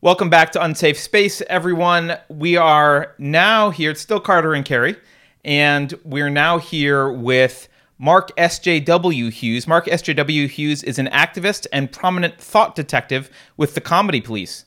Welcome 0.00 0.30
back 0.30 0.52
to 0.52 0.62
Unsafe 0.62 0.96
Space, 0.96 1.42
everyone. 1.50 2.18
We 2.28 2.56
are 2.56 3.16
now 3.18 3.70
here. 3.70 3.90
It's 3.90 4.00
still 4.00 4.20
Carter 4.20 4.54
and 4.54 4.64
Keri, 4.64 4.94
and 5.44 5.92
we're 6.04 6.30
now 6.30 6.58
here 6.58 7.10
with 7.10 7.68
Mark 7.98 8.30
S.J.W. 8.36 9.30
Hughes. 9.30 9.66
Mark 9.66 9.88
S.J.W. 9.88 10.46
Hughes 10.46 10.84
is 10.84 11.00
an 11.00 11.08
activist 11.08 11.66
and 11.72 11.90
prominent 11.90 12.38
thought 12.38 12.76
detective 12.76 13.28
with 13.56 13.74
the 13.74 13.80
Comedy 13.80 14.20
Police. 14.20 14.66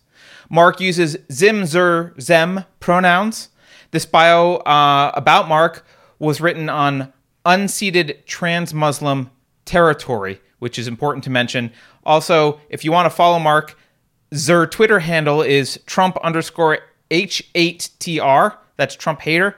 Mark 0.50 0.82
uses 0.82 1.16
zim, 1.32 1.66
zer, 1.66 2.14
zhem 2.18 2.66
pronouns. 2.82 3.48
This 3.92 4.06
bio 4.06 4.56
uh, 4.56 5.14
about 5.14 5.48
Mark 5.48 5.88
was 6.20 6.42
written 6.42 6.68
on 6.68 7.14
unceded 7.46 8.26
trans 8.26 8.74
Muslim 8.74 9.32
territory, 9.64 10.42
which 10.60 10.78
is 10.78 10.90
important 10.90 11.24
to 11.24 11.30
mention. 11.30 11.72
Also, 12.06 12.60
if 12.70 12.84
you 12.84 12.92
want 12.92 13.06
to 13.06 13.16
follow 13.16 13.40
Mark, 13.40 13.78
Zer 14.34 14.66
Twitter 14.66 15.00
handle 15.00 15.42
is 15.42 15.80
Trump 15.86 16.18
underscore 16.24 16.80
H8TR. 17.10 18.56
That's 18.78 18.96
Trump 18.96 19.22
hater. 19.22 19.58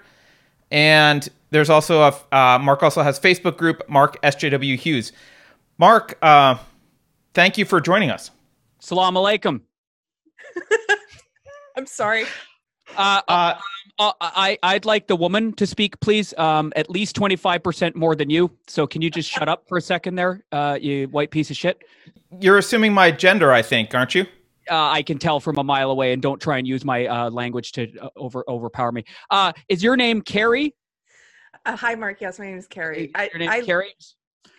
And 0.71 1.29
there's 1.51 1.69
also 1.69 2.01
a 2.01 2.35
uh, 2.35 2.59
Mark 2.59 2.81
also 2.81 3.03
has 3.03 3.19
Facebook 3.19 3.57
group 3.57 3.87
Mark 3.87 4.21
SJW 4.23 4.77
Hughes. 4.77 5.11
Mark, 5.77 6.17
uh, 6.21 6.57
thank 7.33 7.57
you 7.57 7.65
for 7.65 7.79
joining 7.79 8.09
us. 8.09 8.31
Salam 8.79 9.13
alaikum. 9.13 9.61
I'm 11.77 11.85
sorry. 11.85 12.25
Uh, 12.97 13.21
uh, 13.27 13.55
uh, 13.99 14.11
I 14.19 14.57
I'd 14.63 14.85
like 14.85 15.07
the 15.07 15.15
woman 15.15 15.53
to 15.53 15.67
speak, 15.67 15.99
please. 15.99 16.33
Um, 16.37 16.73
at 16.75 16.89
least 16.89 17.15
twenty 17.15 17.35
five 17.35 17.61
percent 17.61 17.95
more 17.95 18.15
than 18.15 18.31
you. 18.31 18.51
So 18.67 18.87
can 18.87 19.03
you 19.03 19.11
just 19.11 19.29
shut 19.29 19.47
up 19.47 19.67
for 19.67 19.77
a 19.77 19.81
second 19.81 20.15
there, 20.15 20.43
uh, 20.51 20.79
you 20.81 21.07
white 21.09 21.29
piece 21.29 21.51
of 21.51 21.57
shit? 21.57 21.83
You're 22.39 22.57
assuming 22.57 22.93
my 22.93 23.11
gender, 23.11 23.51
I 23.51 23.61
think, 23.61 23.93
aren't 23.93 24.15
you? 24.15 24.25
Uh, 24.69 24.89
I 24.89 25.01
can 25.01 25.17
tell 25.17 25.39
from 25.39 25.57
a 25.57 25.63
mile 25.63 25.91
away, 25.91 26.13
and 26.13 26.21
don't 26.21 26.41
try 26.41 26.57
and 26.57 26.67
use 26.67 26.85
my 26.85 27.05
uh, 27.07 27.29
language 27.29 27.71
to 27.73 27.91
uh, 27.99 28.09
over 28.15 28.43
overpower 28.47 28.91
me. 28.91 29.03
Uh, 29.29 29.51
is 29.67 29.83
your 29.83 29.95
name 29.95 30.21
Keri? 30.21 30.73
Uh, 31.65 31.75
hi, 31.75 31.95
Mark. 31.95 32.21
Yes, 32.21 32.39
my 32.39 32.45
name 32.45 32.57
is 32.57 32.67
Keri. 32.67 33.11
I, 33.15 33.29
Your 33.31 33.39
name 33.39 33.49
I, 33.49 33.61
Keri? 33.61 33.93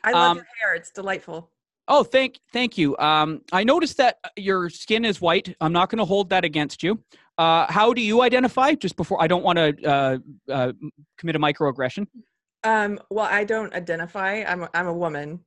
I 0.03 0.13
love 0.13 0.31
Um, 0.33 0.37
your 0.39 0.47
hair. 0.61 0.75
It's 0.75 0.91
delightful. 0.91 1.51
Oh, 1.89 2.03
thank 2.03 2.39
thank 2.53 2.79
you. 2.79 2.97
Um, 2.99 3.43
I 3.53 3.65
noticed 3.65 3.99
that 3.99 4.17
your 4.37 4.71
skin 4.71 5.05
is 5.05 5.21
white. 5.21 5.55
I'm 5.61 5.73
not 5.73 5.91
going 5.91 5.99
to 5.99 6.05
hold 6.05 6.31
that 6.31 6.45
against 6.45 6.83
you. 6.83 7.03
Uh, 7.37 7.71
how 7.71 7.93
do 7.93 8.01
you 8.01 8.23
identify? 8.23 8.75
Just 8.75 8.97
before 8.97 9.23
I 9.23 9.27
don't 9.27 9.43
want 9.43 9.59
to 9.59 9.85
uh, 9.85 10.19
uh, 10.51 10.73
commit 11.19 11.37
a 11.37 11.39
microaggression. 11.39 12.07
Um, 12.63 12.99
well, 13.11 13.29
I 13.31 13.45
don't 13.45 13.75
identify. 13.75 14.45
I'm 14.47 14.63
a, 14.63 14.71
I'm 14.73 14.87
a 14.87 14.95
woman. 14.95 15.41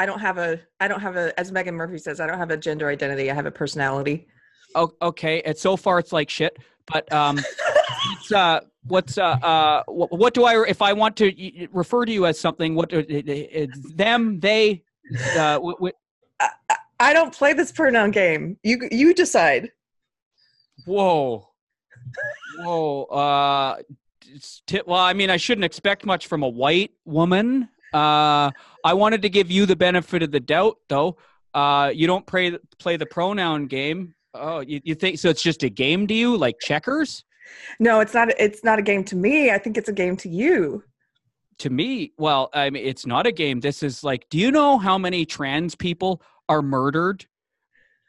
I 0.00 0.06
don't 0.06 0.18
have 0.20 0.38
a 0.38 0.58
I 0.80 0.88
don't 0.88 1.00
have 1.02 1.16
a 1.16 1.38
as 1.38 1.52
Meghan 1.52 1.74
Murphy 1.74 1.98
says. 1.98 2.20
I 2.20 2.26
don't 2.26 2.38
have 2.38 2.50
a 2.50 2.56
gender 2.56 2.88
identity. 2.88 3.30
I 3.30 3.34
have 3.34 3.44
a 3.44 3.50
personality. 3.50 4.26
Oh, 4.74 4.90
okay. 5.02 5.42
And 5.42 5.54
so 5.58 5.76
far, 5.76 5.98
it's 5.98 6.10
like 6.10 6.30
shit. 6.30 6.56
But 6.90 7.12
um, 7.12 7.38
it's 8.12 8.32
uh, 8.32 8.60
what's 8.84 9.18
uh, 9.18 9.24
uh, 9.24 9.82
what, 9.88 10.10
what 10.10 10.32
do 10.32 10.44
I 10.44 10.64
if 10.66 10.80
I 10.80 10.94
want 10.94 11.16
to 11.18 11.68
refer 11.70 12.06
to 12.06 12.12
you 12.12 12.24
as 12.24 12.40
something? 12.40 12.74
What 12.74 12.90
it's 12.94 13.92
them, 13.94 14.40
they? 14.40 14.82
Uh, 15.32 15.54
w- 15.54 15.74
w- 15.76 15.92
I, 16.40 16.48
I- 16.98 17.12
don't 17.12 17.34
play 17.34 17.52
this 17.52 17.70
pronoun 17.70 18.10
game. 18.10 18.56
You 18.62 18.88
you 18.90 19.12
decide. 19.12 19.70
whoa, 20.86 21.46
whoa. 22.60 23.02
Uh, 23.04 23.76
well, 24.86 24.98
I 25.00 25.12
mean, 25.12 25.28
I 25.28 25.36
shouldn't 25.36 25.66
expect 25.66 26.06
much 26.06 26.26
from 26.26 26.42
a 26.42 26.48
white 26.48 26.92
woman. 27.04 27.68
Uh, 27.92 28.50
I 28.84 28.94
wanted 28.94 29.22
to 29.22 29.28
give 29.28 29.50
you 29.50 29.66
the 29.66 29.76
benefit 29.76 30.22
of 30.22 30.30
the 30.30 30.40
doubt, 30.40 30.76
though. 30.88 31.16
Uh, 31.54 31.90
you 31.94 32.06
don't 32.06 32.26
play 32.26 32.56
play 32.78 32.96
the 32.96 33.06
pronoun 33.06 33.66
game. 33.66 34.14
Oh, 34.34 34.60
you, 34.60 34.80
you 34.84 34.94
think 34.94 35.18
so? 35.18 35.28
It's 35.28 35.42
just 35.42 35.62
a 35.64 35.68
game 35.68 36.06
to 36.06 36.14
you, 36.14 36.36
like 36.36 36.56
checkers? 36.60 37.24
No, 37.80 38.00
it's 38.00 38.14
not. 38.14 38.28
It's 38.38 38.62
not 38.62 38.78
a 38.78 38.82
game 38.82 39.02
to 39.04 39.16
me. 39.16 39.50
I 39.50 39.58
think 39.58 39.76
it's 39.76 39.88
a 39.88 39.92
game 39.92 40.16
to 40.18 40.28
you. 40.28 40.84
to 41.58 41.68
me, 41.70 42.12
well, 42.16 42.48
I 42.54 42.70
mean, 42.70 42.86
it's 42.86 43.04
not 43.06 43.26
a 43.26 43.32
game. 43.32 43.60
This 43.60 43.82
is 43.82 44.02
like, 44.04 44.26
do 44.30 44.38
you 44.38 44.50
know 44.50 44.78
how 44.78 44.96
many 44.96 45.26
trans 45.26 45.74
people 45.74 46.22
are 46.48 46.62
murdered 46.62 47.26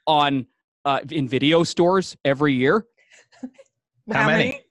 on 0.08 0.46
uh, 0.86 1.00
in 1.10 1.28
video 1.28 1.64
stores 1.64 2.16
every 2.24 2.54
year? 2.54 2.86
How 4.12 4.28
many? 4.28 4.62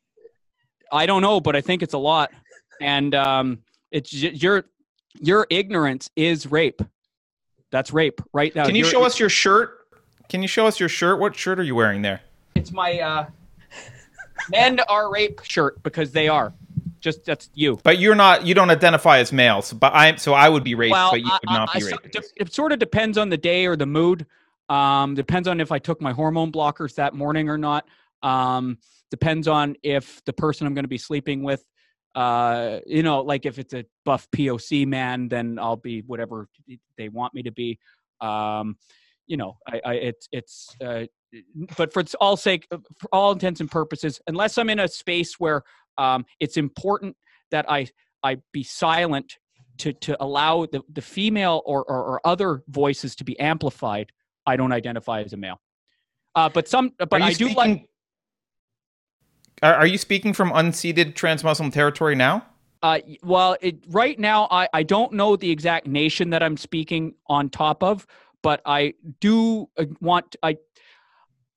I 0.93 1.07
don't 1.07 1.23
know, 1.23 1.41
but 1.41 1.57
I 1.57 1.61
think 1.61 1.83
it's 1.83 1.95
a 1.95 1.99
lot. 1.99 2.31
And 2.81 3.15
um, 3.15 3.59
it's 3.91 4.11
j- 4.11 4.33
your 5.19 5.47
ignorance 5.51 6.11
is 6.17 6.47
rape. 6.51 6.83
That's 7.71 7.93
rape 7.93 8.21
right 8.33 8.55
now. 8.55 8.65
Can 8.67 8.75
you 8.75 8.81
You're- 8.81 8.91
show 8.91 9.05
us 9.05 9.19
your 9.19 9.29
shirt? 9.29 9.77
Can 10.29 10.43
you 10.43 10.49
show 10.49 10.67
us 10.67 10.79
your 10.79 10.89
shirt? 10.89 11.19
What 11.19 11.35
shirt 11.37 11.59
are 11.59 11.63
you 11.65 11.75
wearing 11.75 12.03
there? 12.03 12.21
It's 12.55 12.73
my 12.73 13.01
uh, 13.01 13.27
men 14.51 14.81
are 14.89 15.13
rape 15.13 15.41
shirt 15.43 15.83
because 15.83 16.13
they 16.13 16.29
are. 16.29 16.53
Just 17.01 17.25
that's 17.25 17.49
you. 17.55 17.81
But 17.83 17.99
you're 17.99 18.15
not. 18.15 18.45
You 18.47 18.55
don't 18.55 18.71
identify 18.71 19.19
as 19.19 19.33
male. 19.33 19.63
So, 19.63 19.77
but 19.77 19.95
I. 19.95 20.17
So 20.17 20.35
I 20.35 20.49
would 20.49 20.63
be 20.65 20.75
raped, 20.75 20.93
well, 20.93 21.11
but 21.13 21.21
you 21.21 21.31
would 21.31 21.49
I- 21.49 21.59
not 21.59 21.71
I- 21.71 21.79
be 21.79 21.85
I 21.87 21.89
so- 21.89 21.97
raped. 22.03 22.13
de- 22.13 22.23
it 22.43 22.53
sort 22.55 22.73
of 22.73 22.79
depends 22.79 23.17
on 23.19 23.29
the 23.31 23.39
day 23.39 23.67
or 23.67 23.75
the 23.77 23.87
mood. 23.87 24.27
Um, 24.69 25.15
depends 25.15 25.49
on 25.49 25.61
if 25.61 25.73
I 25.73 25.79
took 25.79 26.01
my 26.01 26.13
hormone 26.13 26.53
blockers 26.53 26.95
that 26.97 27.15
morning 27.15 27.49
or 27.49 27.59
not. 27.59 27.89
Um, 28.23 28.79
depends 29.11 29.49
on 29.49 29.77
if 29.83 30.23
the 30.27 30.33
person 30.33 30.67
I'm 30.67 30.75
going 30.75 30.85
to 30.85 30.89
be 30.89 30.99
sleeping 30.99 31.43
with, 31.43 31.65
uh, 32.15 32.81
you 32.87 33.03
know, 33.03 33.21
like 33.21 33.47
if 33.47 33.59
it's 33.59 33.75
a 33.75 33.85
buff 34.05 34.29
POC 34.35 34.87
man, 34.87 35.29
then 35.29 35.59
I'll 35.59 35.77
be 35.77 36.03
whatever 36.03 36.49
they 36.99 37.09
want 37.09 37.35
me 37.35 37.43
to 37.43 37.53
be. 37.53 37.79
Um, 38.21 38.77
you 39.27 39.37
know, 39.37 39.59
I, 39.67 39.81
I 39.85 39.95
it's 39.95 40.29
it's. 40.33 40.77
Uh, 40.85 41.05
but 41.77 41.93
for 41.93 42.03
all 42.21 42.37
sake, 42.37 42.67
for 42.99 43.09
all 43.13 43.33
intents 43.33 43.61
and 43.61 43.71
purposes, 43.71 44.21
unless 44.27 44.59
I'm 44.59 44.69
in 44.69 44.81
a 44.81 44.89
space 44.89 45.39
where 45.39 45.63
um, 45.97 46.25
it's 46.41 46.57
important 46.57 47.17
that 47.53 47.71
I 47.71 47.87
I 48.23 48.39
be 48.53 48.65
silent 48.65 49.39
to 49.79 49.93
to 49.93 50.23
allow 50.23 50.67
the, 50.67 50.83
the 50.93 51.03
female 51.03 51.63
or, 51.65 51.85
or, 51.85 52.05
or 52.05 52.21
other 52.27 52.63
voices 52.69 53.15
to 53.17 53.25
be 53.25 53.39
amplified, 53.39 54.11
I 54.47 54.57
don't 54.57 54.73
identify 54.73 55.23
as 55.23 55.33
a 55.33 55.37
male. 55.37 55.61
Uh, 56.35 56.49
but 56.49 56.69
some, 56.69 56.93
but 56.99 57.23
I 57.23 57.33
do 57.33 57.49
like. 57.55 57.87
Are, 59.63 59.75
are 59.75 59.87
you 59.87 59.99
speaking 59.99 60.33
from 60.33 60.51
unceded 60.53 61.15
trans 61.15 61.45
Muslim 61.45 61.71
territory 61.71 62.15
now? 62.15 62.47
Uh, 62.83 63.01
well, 63.23 63.57
it, 63.61 63.85
right 63.89 64.19
now 64.19 64.49
I 64.51 64.69
I 64.73 64.83
don't 64.83 65.13
know 65.13 65.37
the 65.37 65.51
exact 65.51 65.87
nation 65.87 66.31
that 66.31 66.43
I'm 66.43 66.57
speaking 66.57 67.15
on 67.27 67.51
top 67.51 67.83
of, 67.83 68.07
but 68.43 68.63
I 68.65 68.95
do 69.21 69.69
uh, 69.77 69.85
want 70.01 70.37
I. 70.43 70.57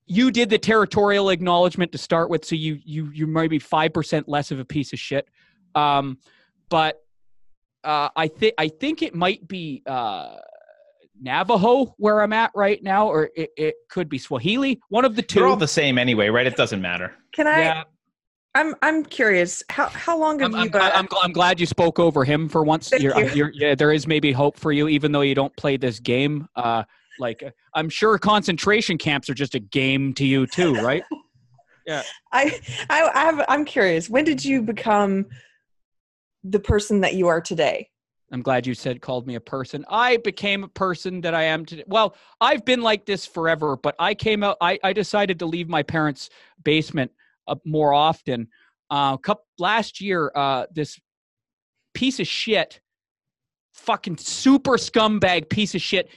You 0.05 0.31
did 0.31 0.49
the 0.49 0.57
territorial 0.57 1.29
acknowledgement 1.29 1.93
to 1.93 1.97
start 1.97 2.29
with, 2.29 2.43
so 2.43 2.55
you 2.55 2.79
you 2.83 3.09
you 3.13 3.25
might 3.25 3.49
be 3.49 3.59
five 3.59 3.93
percent 3.93 4.27
less 4.27 4.51
of 4.51 4.59
a 4.59 4.65
piece 4.65 4.91
of 4.91 4.99
shit. 4.99 5.29
Um, 5.75 6.17
but 6.67 7.01
uh, 7.85 8.09
I 8.15 8.27
think 8.27 8.53
I 8.57 8.67
think 8.67 9.01
it 9.01 9.15
might 9.15 9.47
be 9.47 9.81
uh, 9.85 10.35
Navajo 11.21 11.95
where 11.97 12.21
I'm 12.21 12.33
at 12.33 12.51
right 12.53 12.81
now, 12.83 13.07
or 13.07 13.29
it, 13.35 13.51
it 13.55 13.75
could 13.89 14.09
be 14.09 14.17
Swahili. 14.17 14.81
One 14.89 15.05
of 15.05 15.15
the 15.15 15.21
2 15.21 15.39
They're 15.39 15.47
all 15.47 15.55
the 15.55 15.67
same 15.67 15.97
anyway, 15.97 16.29
right? 16.29 16.45
It 16.45 16.55
doesn't 16.55 16.81
matter. 16.81 17.13
Can 17.33 17.47
I? 17.47 17.59
yeah, 17.59 17.83
I'm 18.55 18.75
I'm 18.81 19.03
curious. 19.03 19.63
How 19.69 19.87
how 19.87 20.17
long 20.17 20.39
have 20.39 20.53
I'm, 20.53 20.65
you? 20.65 20.71
I'm, 20.73 20.81
uh, 20.81 20.91
I'm, 20.93 21.07
I'm 21.21 21.31
glad 21.31 21.59
you 21.59 21.65
spoke 21.65 21.99
over 21.99 22.23
him 22.23 22.47
for 22.47 22.63
once. 22.63 22.89
Thank 22.89 23.01
You're, 23.01 23.19
you. 23.19 23.29
you're, 23.33 23.51
yeah, 23.53 23.75
there 23.75 23.91
is 23.91 24.05
maybe 24.05 24.31
hope 24.31 24.59
for 24.59 24.71
you, 24.71 24.87
even 24.87 25.11
though 25.11 25.21
you 25.21 25.33
don't 25.33 25.55
play 25.55 25.77
this 25.77 25.99
game. 25.99 26.47
Uh, 26.55 26.83
like 27.19 27.43
I'm 27.73 27.89
sure 27.89 28.17
concentration 28.17 28.97
camps 28.97 29.29
are 29.29 29.33
just 29.33 29.55
a 29.55 29.59
game 29.59 30.13
to 30.15 30.25
you 30.25 30.45
too, 30.47 30.75
right? 30.75 31.03
I, 31.89 32.01
I 32.31 32.59
I 32.89 33.19
have 33.25 33.45
I'm 33.49 33.65
curious. 33.65 34.09
When 34.09 34.23
did 34.23 34.43
you 34.43 34.61
become 34.61 35.25
the 36.43 36.59
person 36.59 37.01
that 37.01 37.15
you 37.15 37.27
are 37.27 37.41
today? 37.41 37.89
I'm 38.31 38.41
glad 38.41 38.65
you 38.65 38.73
said 38.73 39.01
called 39.01 39.27
me 39.27 39.35
a 39.35 39.41
person. 39.41 39.85
I 39.89 40.17
became 40.17 40.63
a 40.63 40.67
person 40.67 41.21
that 41.21 41.35
I 41.35 41.43
am 41.43 41.65
today. 41.65 41.83
Well, 41.85 42.15
I've 42.41 42.65
been 42.65 42.81
like 42.81 43.05
this 43.05 43.25
forever, 43.27 43.77
but 43.77 43.95
I 43.99 44.15
came 44.15 44.43
out. 44.43 44.57
I, 44.59 44.79
I 44.83 44.91
decided 44.91 45.37
to 45.39 45.45
leave 45.45 45.69
my 45.69 45.83
parents' 45.83 46.29
basement 46.63 47.11
uh, 47.47 47.55
more 47.65 47.93
often. 47.93 48.47
Uh, 48.89 49.17
cup 49.17 49.43
last 49.57 50.01
year, 50.01 50.31
uh, 50.35 50.65
this 50.73 50.99
piece 51.93 52.19
of 52.19 52.27
shit, 52.27 52.79
fucking 53.73 54.17
super 54.17 54.73
scumbag 54.73 55.49
piece 55.49 55.75
of 55.75 55.81
shit, 55.81 56.09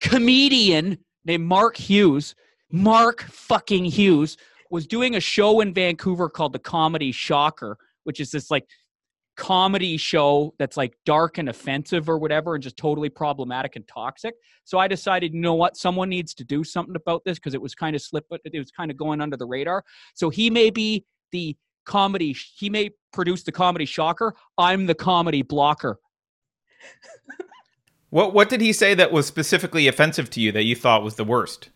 comedian 0.00 0.98
named 1.24 1.44
Mark 1.44 1.76
Hughes, 1.76 2.34
Mark 2.70 3.22
fucking 3.22 3.84
Hughes, 3.84 4.36
was 4.70 4.86
doing 4.86 5.16
a 5.16 5.20
show 5.20 5.60
in 5.60 5.74
Vancouver 5.74 6.28
called 6.28 6.52
the 6.52 6.58
Comedy 6.58 7.12
Shocker, 7.12 7.76
which 8.04 8.20
is 8.20 8.30
this 8.30 8.50
like 8.50 8.66
comedy 9.36 9.96
show 9.96 10.54
that's 10.58 10.76
like 10.76 10.94
dark 11.06 11.38
and 11.38 11.48
offensive 11.48 12.08
or 12.08 12.18
whatever 12.18 12.54
and 12.54 12.62
just 12.62 12.76
totally 12.76 13.08
problematic 13.08 13.76
and 13.76 13.86
toxic. 13.88 14.34
So 14.64 14.78
I 14.78 14.88
decided, 14.88 15.34
you 15.34 15.40
know 15.40 15.54
what, 15.54 15.76
someone 15.76 16.08
needs 16.08 16.34
to 16.34 16.44
do 16.44 16.62
something 16.62 16.96
about 16.96 17.24
this 17.24 17.38
because 17.38 17.54
it 17.54 17.62
was 17.62 17.74
kind 17.74 17.96
of 17.96 18.02
slip 18.02 18.26
it 18.30 18.58
was 18.58 18.70
kind 18.70 18.90
of 18.90 18.96
going 18.96 19.20
under 19.20 19.36
the 19.36 19.46
radar. 19.46 19.84
So 20.14 20.30
he 20.30 20.50
may 20.50 20.70
be 20.70 21.04
the 21.32 21.56
comedy 21.86 22.36
he 22.56 22.70
may 22.70 22.90
produce 23.12 23.42
the 23.42 23.52
comedy 23.52 23.86
shocker. 23.86 24.34
I'm 24.58 24.86
the 24.86 24.94
comedy 24.94 25.42
blocker. 25.42 25.98
What 28.10 28.34
What 28.34 28.48
did 28.48 28.60
he 28.60 28.72
say 28.72 28.94
that 28.94 29.12
was 29.12 29.26
specifically 29.26 29.88
offensive 29.88 30.30
to 30.30 30.40
you 30.40 30.52
that 30.52 30.64
you 30.64 30.74
thought 30.74 31.02
was 31.02 31.14
the 31.14 31.24
worst? 31.24 31.70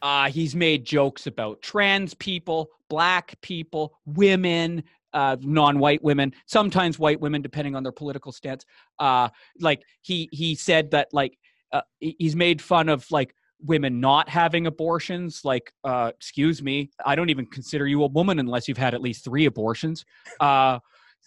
Uh, 0.00 0.30
he's 0.30 0.54
made 0.54 0.84
jokes 0.84 1.26
about 1.26 1.60
trans 1.60 2.14
people, 2.14 2.70
black 2.88 3.34
people, 3.40 3.98
women, 4.06 4.84
uh, 5.16 5.36
non-white 5.40 6.02
women, 6.04 6.32
sometimes 6.46 6.98
white 6.98 7.20
women, 7.20 7.40
depending 7.40 7.74
on 7.74 7.82
their 7.82 7.92
political 7.92 8.30
stance. 8.30 8.64
Uh, 8.98 9.28
like 9.58 9.82
he 10.02 10.28
he 10.30 10.54
said 10.54 10.90
that 10.90 11.08
like 11.12 11.38
uh, 11.72 11.80
he's 11.98 12.36
made 12.36 12.60
fun 12.60 12.88
of 12.88 13.10
like 13.10 13.34
women 13.60 13.98
not 13.98 14.28
having 14.28 14.66
abortions. 14.66 15.40
Like, 15.42 15.72
uh, 15.84 16.12
excuse 16.14 16.62
me, 16.62 16.90
I 17.04 17.16
don't 17.16 17.30
even 17.30 17.46
consider 17.46 17.86
you 17.86 18.04
a 18.04 18.08
woman 18.08 18.38
unless 18.38 18.68
you've 18.68 18.78
had 18.78 18.92
at 18.92 19.00
least 19.00 19.24
three 19.24 19.46
abortions. 19.46 20.04
Uh, 20.38 20.78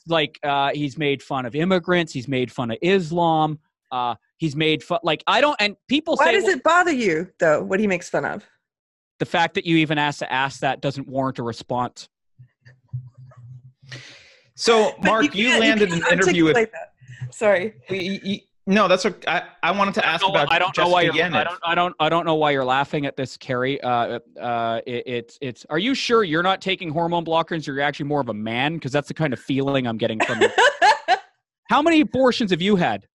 like 0.08 0.40
uh, 0.44 0.70
he's 0.74 0.98
made 0.98 1.24
fun 1.24 1.46
of 1.48 1.56
immigrants. 1.56 2.14
He's 2.14 2.28
made 2.28 2.52
fun 2.52 2.70
of 2.72 2.78
Islam. 2.84 3.60
Uh, 3.92 4.14
he's 4.38 4.56
made 4.56 4.84
fun 4.84 5.00
like 5.02 5.24
I 5.26 5.42
don't 5.42 5.58
and 5.60 5.76
people 5.88 6.16
say 6.16 6.26
Why 6.26 6.32
say 6.32 6.36
does 6.36 6.44
well, 6.44 6.56
it 6.58 6.64
bother 6.64 6.92
you 6.92 7.28
though? 7.40 7.64
What 7.64 7.80
he 7.80 7.88
makes 7.88 8.08
fun 8.08 8.24
of? 8.24 8.48
the 9.20 9.26
fact 9.26 9.54
that 9.56 9.66
you 9.66 9.78
even 9.78 9.98
asked 9.98 10.20
to 10.20 10.32
ask 10.32 10.62
that 10.62 10.82
doesn't 10.82 11.08
warrant 11.08 11.40
a 11.40 11.44
response. 11.44 12.08
So, 14.56 14.94
Mark, 15.04 15.34
you, 15.36 15.48
can't- 15.48 15.60
landed 15.62 15.90
can't 15.90 16.04
an 16.06 16.14
interview 16.14 16.44
with. 16.46 16.56
articulate 16.58 16.72
that. 16.74 17.34
Sorry. 17.36 17.74
y- 17.90 18.20
y- 18.26 18.42
No, 18.68 18.88
that's 18.88 19.04
what 19.06 19.28
I, 19.28 19.44
I 19.64 19.72
wanted 19.72 19.94
to 19.96 20.06
ask 20.06 20.22
No, 20.22 20.30
about. 20.30 20.52
I 20.52 20.60
don't 20.60 20.76
know 20.78 20.88
why 20.90 21.02
you're, 21.04 21.14
I 21.14 21.44
don't 21.44 21.60
I 21.64 21.76
don't 21.76 21.96
I 22.00 22.10
don't 22.10 22.26
know 22.26 22.36
why 22.36 22.52
you're 22.52 22.66
laughing 22.66 23.06
at 23.06 23.16
this, 23.18 23.38
Keri. 23.38 23.80
Uh, 23.82 24.20
uh, 24.40 24.82
it, 24.86 25.04
it's 25.08 25.38
it's. 25.42 25.66
Are 25.70 25.80
you 25.80 25.96
sure 25.96 26.24
you're 26.24 26.44
not 26.44 26.62
taking 26.62 26.90
hormone 26.92 27.26
blockers? 27.26 27.66
You're 27.66 27.80
actually 27.82 28.08
more 28.08 28.22
of 28.22 28.30
a 28.30 28.34
man 28.34 28.76
because 28.76 28.92
that's 28.92 29.08
the 29.08 29.14
kind 29.14 29.34
of 29.34 29.40
feeling 29.40 29.88
I'm 29.88 29.98
getting 29.98 30.20
from 30.20 30.42
you. 30.42 30.50
How 31.70 31.82
many 31.82 32.02
abortions 32.02 32.52
have 32.52 32.62
you 32.62 32.76
had? 32.76 33.08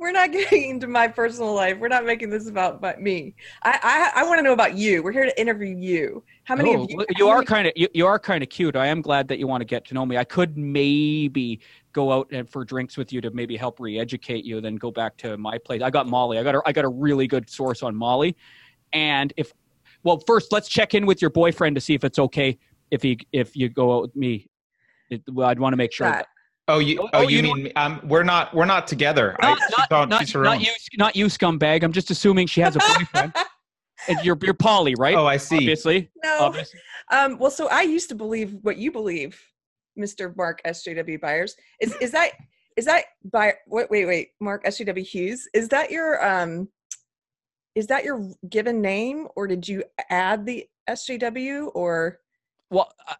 We're 0.00 0.12
not 0.12 0.32
getting 0.32 0.70
into 0.70 0.86
my 0.86 1.06
personal 1.06 1.54
life. 1.54 1.78
We're 1.78 1.88
not 1.88 2.06
making 2.06 2.30
this 2.30 2.48
about 2.48 2.80
but 2.80 3.02
me. 3.02 3.34
I 3.62 4.10
I, 4.14 4.22
I 4.22 4.24
want 4.26 4.38
to 4.38 4.42
know 4.42 4.54
about 4.54 4.74
you. 4.74 5.02
We're 5.02 5.12
here 5.12 5.26
to 5.26 5.40
interview 5.40 5.76
you. 5.76 6.24
How 6.44 6.56
many 6.56 6.74
Oh, 6.74 6.84
of 6.84 6.90
you? 6.90 7.04
you 7.18 7.28
are 7.28 7.42
kind 7.44 7.66
of 7.68 7.74
you, 7.76 7.86
you 7.92 8.06
are 8.06 8.18
kind 8.18 8.42
of 8.42 8.48
cute. 8.48 8.76
I 8.76 8.86
am 8.86 9.02
glad 9.02 9.28
that 9.28 9.38
you 9.38 9.46
want 9.46 9.60
to 9.60 9.66
get 9.66 9.84
to 9.86 9.94
know 9.94 10.06
me. 10.06 10.16
I 10.16 10.24
could 10.24 10.56
maybe 10.56 11.60
go 11.92 12.12
out 12.12 12.28
and 12.32 12.48
for 12.48 12.64
drinks 12.64 12.96
with 12.96 13.12
you 13.12 13.20
to 13.20 13.30
maybe 13.32 13.58
help 13.58 13.78
re-educate 13.78 14.44
you, 14.44 14.60
then 14.62 14.76
go 14.76 14.90
back 14.90 15.18
to 15.18 15.36
my 15.36 15.58
place. 15.58 15.82
I 15.82 15.90
got 15.90 16.08
Molly. 16.08 16.38
I 16.38 16.42
got 16.42 16.54
a, 16.54 16.62
I 16.64 16.72
got 16.72 16.86
a 16.86 16.88
really 16.88 17.26
good 17.26 17.50
source 17.50 17.82
on 17.82 17.94
Molly, 17.94 18.34
and 18.94 19.34
if 19.36 19.52
well, 20.02 20.22
first 20.26 20.50
let's 20.50 20.68
check 20.68 20.94
in 20.94 21.04
with 21.04 21.20
your 21.20 21.30
boyfriend 21.30 21.74
to 21.74 21.80
see 21.80 21.92
if 21.92 22.04
it's 22.04 22.18
okay 22.18 22.58
if 22.90 23.02
he 23.02 23.18
if 23.32 23.54
you 23.54 23.68
go 23.68 23.96
out 23.96 24.02
with 24.02 24.16
me. 24.16 24.48
It, 25.10 25.22
well, 25.30 25.48
I'd 25.48 25.58
want 25.58 25.74
to 25.74 25.76
make 25.76 25.92
sure. 25.92 26.08
that. 26.08 26.28
Oh, 26.74 26.78
you. 26.78 27.00
Oh, 27.00 27.04
Oh, 27.04 27.08
oh, 27.14 27.22
you, 27.28 27.36
you 27.36 27.42
know- 27.42 27.54
mean 27.54 27.72
um, 27.76 28.00
we're 28.04 28.22
not 28.22 28.54
we're 28.54 28.64
not 28.64 28.86
together. 28.86 29.36
Not, 29.40 29.58
I, 29.58 29.60
she's 29.66 29.78
not, 29.78 29.92
on- 29.92 30.08
not, 30.08 30.20
she's 30.20 30.32
her 30.32 30.42
not 30.42 30.56
own. 30.56 30.60
you, 30.62 30.72
not 30.96 31.16
you, 31.16 31.26
scumbag. 31.26 31.82
I'm 31.82 31.92
just 31.92 32.10
assuming 32.10 32.46
she 32.46 32.60
has 32.60 32.76
a 32.76 32.78
boyfriend. 32.80 33.34
and 34.08 34.18
you're 34.24 34.38
you're 34.42 34.54
poly, 34.54 34.94
right? 34.96 35.14
Oh, 35.14 35.26
I 35.26 35.36
see. 35.36 35.56
Obviously. 35.56 36.10
no. 36.24 36.38
Obviously. 36.40 36.80
Um, 37.10 37.38
well, 37.38 37.50
so 37.50 37.68
I 37.68 37.82
used 37.82 38.08
to 38.10 38.14
believe 38.14 38.56
what 38.62 38.76
you 38.76 38.92
believe, 38.92 39.40
Mr. 39.98 40.34
Mark 40.36 40.60
SJW 40.66 41.20
Byers. 41.20 41.54
Is 41.80 41.94
is 42.00 42.10
that 42.12 42.32
is 42.76 42.84
that 42.86 43.04
by 43.32 43.54
wait 43.66 43.90
wait 43.90 44.06
wait 44.06 44.28
Mark 44.40 44.64
SJW 44.64 45.04
Hughes? 45.04 45.48
Is 45.54 45.68
that 45.68 45.90
your 45.90 46.24
um 46.26 46.68
is 47.74 47.86
that 47.88 48.04
your 48.04 48.30
given 48.48 48.80
name 48.80 49.28
or 49.36 49.46
did 49.46 49.66
you 49.68 49.84
add 50.08 50.44
the 50.46 50.66
SJW 50.88 51.70
or 51.74 52.18
well 52.70 52.92
uh, 53.08 53.14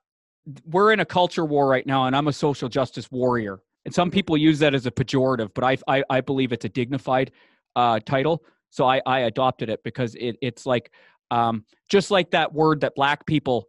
we're 0.64 0.92
in 0.92 1.00
a 1.00 1.04
culture 1.04 1.44
war 1.44 1.68
right 1.68 1.86
now 1.86 2.06
and 2.06 2.16
i'm 2.16 2.28
a 2.28 2.32
social 2.32 2.68
justice 2.68 3.10
warrior 3.10 3.60
and 3.84 3.94
some 3.94 4.10
people 4.10 4.36
use 4.36 4.58
that 4.58 4.74
as 4.74 4.86
a 4.86 4.90
pejorative 4.90 5.50
but 5.54 5.64
i 5.64 5.76
i, 5.88 6.02
I 6.10 6.20
believe 6.20 6.52
it's 6.52 6.64
a 6.64 6.68
dignified 6.68 7.32
uh, 7.76 8.00
title 8.00 8.42
so 8.70 8.86
i 8.86 9.00
i 9.06 9.20
adopted 9.20 9.68
it 9.68 9.82
because 9.84 10.14
it 10.16 10.36
it's 10.40 10.66
like 10.66 10.92
um 11.30 11.64
just 11.88 12.10
like 12.10 12.30
that 12.30 12.52
word 12.52 12.80
that 12.80 12.94
black 12.94 13.26
people 13.26 13.66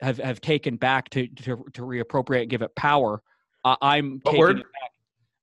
have 0.00 0.18
have 0.18 0.40
taken 0.40 0.76
back 0.76 1.10
to 1.10 1.26
to, 1.28 1.64
to 1.74 1.82
reappropriate 1.82 2.42
and 2.42 2.50
give 2.50 2.62
it 2.62 2.74
power 2.76 3.22
uh, 3.64 3.76
i'm 3.82 4.20
What 4.22 4.32
taking 4.32 4.38
word? 4.40 4.58
it 4.58 4.66
back 4.72 4.90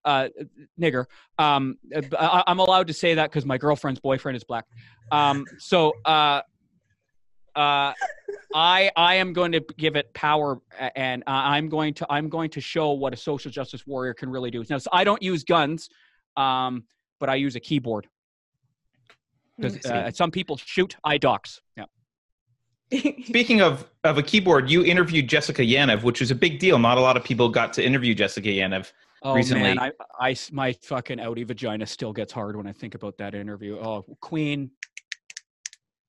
uh, 0.06 0.30
nigger. 0.80 1.06
Um, 1.38 1.78
I, 2.18 2.42
I'm 2.48 2.60
allowed 2.60 2.88
to 2.88 2.94
say 2.94 3.16
that 3.16 3.30
because 3.30 3.46
my 3.46 3.58
girlfriend's 3.58 4.00
boyfriend 4.00 4.38
is 4.38 4.44
black. 4.46 4.64
Um, 5.12 5.46
so 5.60 5.92
uh, 6.06 6.42
uh, 7.58 7.94
I 8.54 8.92
I 8.96 9.16
am 9.16 9.34
going 9.34 9.52
to 9.52 9.62
give 9.78 9.96
it 9.96 10.14
power, 10.14 10.60
and 10.96 11.24
uh, 11.28 11.32
I'm 11.56 11.68
going 11.70 11.94
to 11.96 12.08
I'm 12.10 12.30
going 12.30 12.50
to 12.52 12.62
show 12.62 12.92
what 12.92 13.14
a 13.14 13.18
social 13.18 13.52
justice 13.52 13.86
warrior 13.88 14.14
can 14.14 14.30
really 14.30 14.52
do. 14.52 14.64
Now, 14.70 14.78
so 14.78 14.90
I 14.94 15.04
don't 15.04 15.22
use 15.22 15.44
guns, 15.44 15.90
um, 16.38 16.84
but 17.20 17.30
I 17.30 17.36
use 17.36 17.56
a 17.56 17.60
keyboard 17.60 18.08
because 19.58 19.78
Mm, 19.80 19.92
uh, 19.92 20.12
some 20.12 20.30
people 20.32 20.56
shoot. 20.58 20.96
I 21.04 21.18
dox. 21.18 21.62
Yeah. 21.76 21.86
Speaking 23.26 23.62
of 23.62 23.90
of 24.04 24.18
a 24.18 24.24
keyboard, 24.24 24.70
you 24.70 24.84
interviewed 24.86 25.28
Jessica 25.28 25.64
Yaniv, 25.64 26.04
which 26.04 26.20
was 26.22 26.32
a 26.32 26.36
big 26.36 26.60
deal. 26.60 26.78
Not 26.80 26.98
a 26.98 27.02
lot 27.02 27.18
of 27.18 27.24
people 27.24 27.50
got 27.50 27.74
to 27.74 27.84
interview 27.84 28.14
Jessica 28.14 28.50
Yaniv. 28.50 28.92
Oh 29.24 29.34
Recently. 29.34 29.64
man, 29.64 29.80
I, 29.80 29.92
I 30.22 30.32
s- 30.32 30.52
my 30.52 30.74
fucking 30.84 31.18
outie 31.18 31.46
vagina 31.46 31.88
still 31.88 32.14
gets 32.14 32.32
hard 32.32 32.56
when 32.56 32.68
I 32.68 32.72
think 32.72 32.94
about 32.94 33.18
that 33.18 33.34
interview. 33.34 33.78
Oh, 33.80 34.06
Queen. 34.22 34.70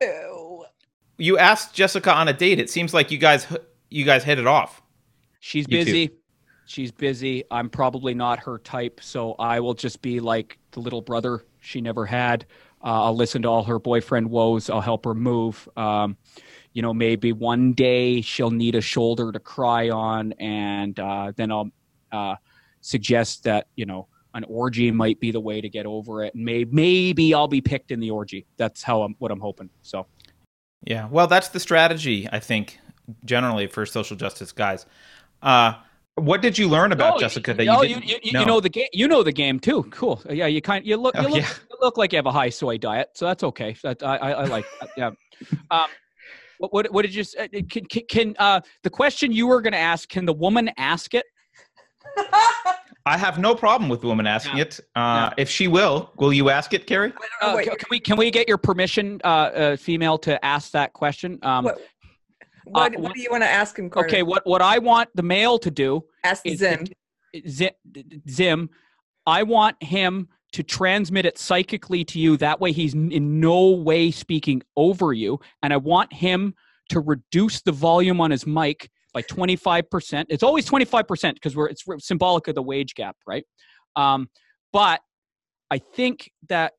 Ew. 0.03 0.48
You 1.19 1.37
asked 1.39 1.75
Jessica 1.75 2.13
on 2.13 2.29
a 2.29 2.33
date. 2.33 2.59
It 2.61 2.71
seems 2.71 2.95
like 2.95 3.11
you 3.11 3.19
guys 3.19 3.47
you 3.91 4.05
guys 4.05 4.25
hit 4.25 4.39
it 4.39 4.47
off. 4.47 4.83
She's 5.41 5.67
You 5.69 5.79
too. 5.81 5.85
busy. 5.85 6.11
She's 6.67 6.91
busy. 6.93 7.45
I'm 7.51 7.71
probably 7.71 8.13
not 8.15 8.39
her 8.41 8.59
type, 8.59 9.01
so 9.03 9.35
I 9.39 9.59
will 9.61 9.75
just 9.75 10.03
be 10.03 10.21
like 10.21 10.59
the 10.73 10.81
little 10.81 11.01
brother 11.01 11.45
she 11.61 11.81
never 11.81 12.05
had. 12.05 12.45
Uh, 12.85 13.05
I'll 13.05 13.17
listen 13.17 13.43
to 13.43 13.49
all 13.49 13.65
her 13.65 13.79
boyfriend 13.79 14.31
woes. 14.31 14.69
I'll 14.71 14.83
help 14.83 15.05
her 15.07 15.15
move. 15.15 15.69
Um, 15.77 16.17
you 16.75 16.83
know, 16.83 16.93
maybe 16.93 17.33
one 17.33 17.73
day 17.73 18.21
she'll 18.21 18.51
need 18.51 18.75
a 18.75 18.81
shoulder 18.81 19.33
to 19.33 19.41
cry 19.41 19.89
on, 19.89 20.33
and 20.33 20.99
uh, 21.01 21.33
then 21.35 21.51
I'll 21.51 21.71
uh, 22.13 22.37
suggest 22.83 23.45
that 23.45 23.69
you 23.75 23.87
know 23.87 24.07
an 24.35 24.45
orgy 24.45 24.91
might 24.91 25.19
be 25.21 25.33
the 25.33 25.41
way 25.41 25.61
to 25.61 25.69
get 25.69 25.87
over 25.87 26.23
it. 26.23 26.35
And 26.35 26.45
maybe 26.45 26.71
maybe 26.71 27.35
I'll 27.35 27.49
be 27.49 27.63
picked 27.63 27.91
in 27.91 27.99
the 27.99 28.11
orgy. 28.11 28.47
That's 28.59 28.83
how 28.83 29.03
I'm 29.03 29.17
what 29.19 29.31
I'm 29.31 29.41
hoping. 29.41 29.71
So 29.83 30.07
Yeah. 30.85 31.09
Well, 31.09 31.27
that's 31.27 31.49
the 31.49 31.61
strategy 31.61 32.29
I 32.31 32.39
think 32.41 32.79
generally 33.25 33.67
for 33.67 33.85
social 33.87 34.17
justice 34.17 34.53
guys. 34.53 34.87
Uh, 35.43 35.75
what 36.17 36.43
did 36.43 36.59
you 36.59 36.69
learn 36.69 36.91
about 36.93 37.15
Oh, 37.17 37.19
Jessica 37.21 37.55
that 37.55 37.69
oh, 37.69 37.83
you 37.83 37.89
you, 37.89 37.95
didn't 38.01 38.09
you, 38.09 38.19
you 38.23 38.33
know? 38.33 38.45
know 38.45 38.61
the 38.61 38.69
game. 38.69 38.89
You 38.93 39.07
know 39.09 39.23
the 39.23 39.33
game 39.33 39.61
too. 39.61 39.85
Cool. 39.91 40.21
Yeah, 40.29 40.47
you 40.47 40.61
kind. 40.61 40.85
You 40.85 40.97
look. 40.97 41.15
You 41.17 41.27
Oh, 41.27 41.29
look. 41.31 41.41
yeah. 41.43 41.49
You 41.71 41.77
look 41.81 41.97
like 41.97 42.13
you 42.13 42.17
have 42.17 42.27
a 42.27 42.33
high 42.33 42.49
soy 42.49 42.77
diet, 42.79 43.11
so 43.15 43.25
that's 43.27 43.45
okay. 43.45 43.77
That 43.85 44.03
I, 44.03 44.17
I, 44.17 44.31
I 44.31 44.45
like. 44.47 44.65
That. 44.81 44.91
Yeah. 44.97 45.11
Um, 45.71 45.87
what, 46.59 46.73
what, 46.73 46.93
what 46.93 47.03
did 47.03 47.15
you? 47.15 47.21
s- 47.21 47.37
uh, 47.39 47.47
Can, 47.71 47.85
can, 47.85 48.03
can 48.11 48.35
uh, 48.41 48.61
the 48.83 48.91
question 48.91 49.31
you 49.31 49.47
were 49.47 49.61
going 49.63 49.75
to 49.75 49.79
ask? 49.79 50.09
Can 50.09 50.25
the 50.27 50.33
woman 50.33 50.69
ask 50.77 51.15
it? 51.15 51.25
I 53.09 53.17
have 53.17 53.39
no 53.39 53.55
problem 53.55 53.89
with 53.89 54.03
the 54.03 54.07
woman 54.07 54.27
asking 54.27 54.59
Yeah. 54.59 54.65
it. 54.65 54.81
Uh, 54.95 55.31
If 55.39 55.49
she 55.49 55.67
will, 55.67 56.13
will 56.17 56.33
you 56.33 56.51
ask 56.51 56.75
it, 56.75 56.87
Keri? 56.87 57.13
Oh, 57.41 57.53
Uh, 57.53 57.57
wait, 57.57 57.67
can, 57.69 57.77
can 57.77 57.87
we? 57.91 58.01
Can 58.01 58.17
we 58.19 58.31
get 58.31 58.47
your 58.47 58.59
permission, 58.59 59.21
uh, 59.25 59.29
uh, 59.29 59.77
female, 59.77 60.19
to 60.19 60.45
ask 60.45 60.73
that 60.73 60.93
question? 60.93 61.39
Um, 61.43 61.65
what, 61.65 61.79
what, 62.65 62.95
uh, 62.95 63.01
what 63.01 63.15
do 63.15 63.21
you 63.23 63.31
want 63.31 63.43
to 63.45 63.49
ask 63.49 63.79
him, 63.79 63.89
Carter? 63.89 64.09
okay. 64.09 64.23
What 64.23 64.47
what 64.47 64.61
I 64.61 64.79
want 64.79 65.09
the 65.15 65.23
male 65.23 65.59
to 65.61 65.71
do 65.71 66.05
Ask 66.23 66.45
is 66.45 66.59
Zim. 66.59 66.85
Zim, 67.49 67.71
Zim, 68.29 68.71
I 69.27 69.43
want 69.43 69.83
him 69.83 70.29
to 70.53 70.63
transmit 70.63 71.25
it 71.25 71.39
psychically 71.39 72.05
to 72.05 72.19
you. 72.19 72.37
That 72.37 72.61
way, 72.61 72.73
he's 72.73 72.93
in 72.95 73.41
no 73.41 73.71
way 73.71 74.11
speaking 74.11 74.63
over 74.77 75.13
you. 75.15 75.41
And 75.63 75.73
I 75.73 75.79
want 75.79 76.13
him 76.13 76.55
to 76.91 77.01
reduce 77.01 77.63
the 77.63 77.73
volume 77.73 78.21
on 78.21 78.31
his 78.31 78.47
mic 78.47 78.91
by 79.19 79.23
25%. 79.23 80.27
It's 80.29 80.45
always 80.45 80.69
25% 80.69 81.35
because 81.35 81.57
we're 81.57 81.67
it's 81.67 81.85
symbolic 81.99 82.47
of 82.47 82.55
the 82.55 82.63
wage 82.63 82.95
gap, 82.95 83.17
right? 83.27 83.45
Um, 83.97 84.29
but 84.73 85.01
I 85.73 85.79
think 85.79 86.31
that 86.49 86.75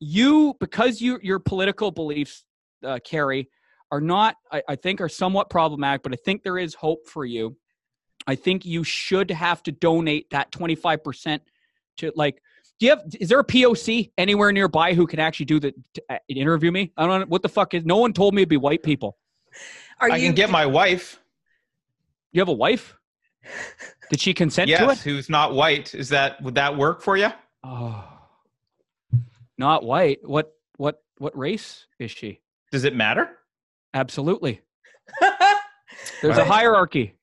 you, 0.00 0.54
because 0.58 1.02
you 1.02 1.18
your 1.22 1.38
political 1.38 1.90
beliefs, 1.90 2.44
uh, 2.82 2.98
Keri, 3.04 3.48
are 3.90 4.00
not, 4.00 4.36
I, 4.50 4.62
I 4.70 4.76
think, 4.76 5.02
are 5.02 5.08
somewhat 5.08 5.50
problematic. 5.50 6.02
But 6.02 6.14
I 6.14 6.16
think 6.24 6.42
there 6.42 6.56
is 6.56 6.74
hope 6.74 7.06
for 7.06 7.26
you. 7.26 7.56
I 8.26 8.34
think 8.34 8.64
you 8.64 8.82
should 8.82 9.30
have 9.30 9.62
to 9.64 9.72
donate 9.72 10.30
that 10.30 10.50
25% 10.50 11.40
to 11.98 12.12
like 12.16 12.40
do 12.80 12.86
you 12.86 12.90
have 12.90 13.02
is 13.20 13.28
there 13.28 13.38
a 13.38 13.44
POC 13.44 14.12
anywhere 14.16 14.50
nearby 14.50 14.94
who 14.94 15.06
can 15.06 15.20
actually 15.20 15.46
do 15.46 15.60
the 15.60 15.74
to, 15.94 16.02
uh, 16.08 16.18
interview 16.28 16.72
me? 16.72 16.90
I 16.96 17.06
don't 17.06 17.20
know 17.20 17.26
what 17.26 17.42
the 17.42 17.48
fuck 17.48 17.74
is 17.74 17.84
no 17.84 17.98
one 17.98 18.14
told 18.14 18.34
me 18.34 18.42
it'd 18.42 18.48
be 18.48 18.56
white 18.56 18.82
people. 18.82 19.18
Are 20.02 20.10
I 20.10 20.16
you 20.16 20.26
can 20.28 20.34
get 20.34 20.50
my 20.50 20.66
wife. 20.66 21.20
You 22.32 22.40
have 22.40 22.48
a 22.48 22.52
wife? 22.52 22.96
Did 24.10 24.20
she 24.20 24.34
consent 24.34 24.68
to 24.68 24.74
it? 24.74 24.80
Yes, 24.80 24.98
it? 24.98 25.10
who's 25.10 25.28
not 25.30 25.54
white. 25.54 25.94
Is 25.94 26.08
that 26.08 26.42
would 26.42 26.56
that 26.56 26.76
work 26.76 27.02
for 27.02 27.16
you? 27.16 27.28
Oh. 27.62 28.04
Not 29.58 29.84
white. 29.84 30.18
What 30.26 30.52
what 30.76 31.02
what 31.18 31.36
race 31.38 31.86
is 32.00 32.10
she? 32.10 32.40
Does 32.72 32.82
it 32.84 32.96
matter? 32.96 33.38
Absolutely. 33.94 34.60
There's 36.20 36.38
a 36.38 36.44
hierarchy. 36.44 37.14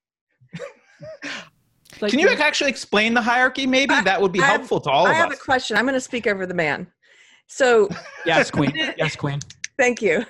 Like, 1.99 2.11
Can 2.11 2.19
you 2.19 2.29
actually 2.29 2.69
explain 2.69 3.13
the 3.13 3.21
hierarchy? 3.21 3.67
Maybe 3.67 3.93
I- 3.93 4.03
that 4.03 4.21
would 4.21 4.31
be 4.31 4.39
I 4.39 4.45
have- 4.45 4.57
helpful 4.61 4.79
to 4.81 4.89
all 4.89 5.05
I 5.05 5.09
of 5.09 5.15
us. 5.15 5.19
I 5.21 5.23
have 5.23 5.33
a 5.33 5.37
question. 5.37 5.75
I'm 5.75 5.83
going 5.83 5.95
to 5.95 6.01
speak 6.01 6.27
over 6.27 6.45
the 6.45 6.53
man. 6.53 6.87
So 7.47 7.89
Yes, 8.25 8.49
queen. 8.51 8.71
Yes, 8.97 9.17
queen. 9.17 9.39
Thank 9.77 10.01
you. 10.01 10.25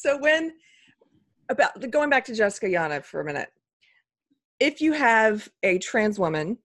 So 0.00 0.16
when 0.16 0.54
about 1.50 1.90
going 1.90 2.08
back 2.08 2.24
to 2.26 2.34
Jessica 2.34 2.66
Yaniv 2.66 3.04
for 3.04 3.20
a 3.20 3.24
minute, 3.24 3.48
if 4.58 4.80
you 4.80 4.94
have 4.94 5.46
a 5.62 5.78
trans 5.78 6.18
woman 6.18 6.56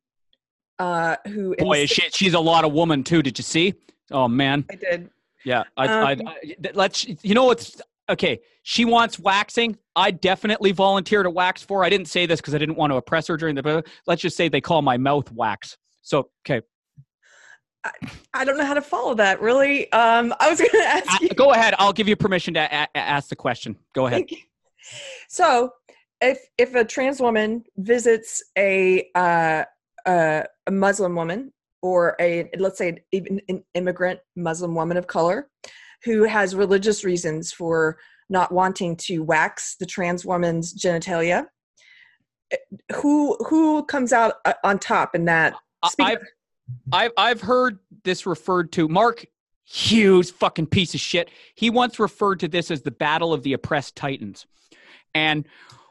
uh, 0.80 1.18
who 1.28 1.54
Boy, 1.58 1.84
is 1.84 1.90
she, 1.90 2.04
she's 2.12 2.34
a 2.34 2.40
lot 2.40 2.64
of 2.64 2.72
woman 2.72 3.04
too. 3.04 3.22
Did 3.22 3.38
you 3.38 3.44
see? 3.44 3.74
Oh 4.10 4.30
man. 4.30 4.64
I 4.72 4.76
did. 4.76 5.10
Yeah, 5.44 5.64
I, 5.76 5.88
Um, 5.88 6.06
I, 6.06 6.32
I, 6.32 6.56
let's. 6.74 7.06
You 7.24 7.36
know 7.36 7.46
what's 7.46 7.82
okay? 8.10 8.40
She 8.64 8.86
wants 8.86 9.20
waxing. 9.20 9.78
I 9.98 10.12
definitely 10.12 10.72
volunteer 10.72 11.22
to 11.22 11.30
wax 11.30 11.62
for. 11.62 11.84
I 11.84 11.90
didn't 11.90 12.08
say 12.08 12.26
this 12.26 12.40
because 12.40 12.56
I 12.56 12.58
didn't 12.58 12.76
want 12.76 12.92
to 12.92 12.98
oppress 12.98 13.28
her 13.28 13.36
during 13.36 13.56
the. 13.56 13.84
Let's 14.08 14.22
just 14.22 14.38
say 14.38 14.48
they 14.48 14.62
call 14.62 14.82
my 14.82 14.98
mouth 14.98 15.30
wax. 15.34 15.78
So 16.02 16.30
okay, 16.48 16.66
I 18.34 18.44
don't 18.46 18.58
know 18.58 18.66
how 18.66 18.74
to 18.74 18.82
follow 18.82 19.14
that 19.16 19.40
really. 19.42 19.92
Um, 19.92 20.34
I 20.40 20.50
was 20.50 20.60
going 20.60 20.70
to 20.72 20.88
ask 20.88 21.22
you. 21.22 21.30
Go 21.30 21.52
ahead. 21.52 21.74
I'll 21.78 21.94
give 21.94 22.08
you 22.08 22.16
permission 22.16 22.54
to 22.56 22.62
a- 22.62 22.88
a- 22.96 22.98
ask 22.98 23.30
the 23.30 23.36
question. 23.36 23.78
Go 23.94 24.08
ahead. 24.08 24.26
So, 25.30 25.72
if 26.22 26.40
if 26.58 26.76
a 26.76 26.86
trans 26.86 27.20
woman 27.20 27.64
visits 27.78 28.44
a 28.58 29.08
uh, 29.16 29.64
uh, 30.06 30.44
a 30.68 30.72
Muslim 30.72 31.16
woman 31.16 31.52
or 31.82 32.16
a 32.20 32.50
let's 32.58 32.78
say 32.78 32.98
even 33.12 33.42
an 33.50 33.64
immigrant 33.74 34.20
Muslim 34.36 34.76
woman 34.76 34.98
of 34.98 35.08
color 35.08 35.50
who 36.04 36.24
has 36.24 36.56
religious 36.56 37.04
reasons 37.04 37.52
for 37.52 37.98
not 38.30 38.52
wanting 38.52 38.96
to 38.96 39.20
wax 39.20 39.76
the 39.80 39.86
trans 39.86 40.26
woman's 40.26 40.74
genitalia, 40.74 41.46
eh, 42.52 42.58
who 42.96 43.36
who 43.50 43.84
comes 43.86 44.14
out 44.14 44.36
uh, 44.46 44.54
on 44.64 44.78
top 44.80 45.16
in 45.16 45.26
that? 45.26 45.54
I- 45.84 45.90
Speak- 45.90 46.08
I've 46.08 46.18
I've 46.92 47.12
I've 47.18 47.42
heard 47.42 47.80
this 48.04 48.26
referred 48.26 48.72
to. 48.74 48.88
Mark 48.88 49.26
Hughes, 49.66 50.32
fucking 50.32 50.68
piece 50.68 50.94
of 50.94 51.00
shit. 51.00 51.30
He 51.56 51.70
once 51.70 52.00
referred 52.00 52.40
to 52.42 52.48
this 52.48 52.72
as 52.72 52.82
the 52.82 52.92
battle 52.92 53.34
of 53.34 53.44
the 53.44 53.54
oppressed 53.54 53.96
titans. 53.96 54.46
And 55.14 55.46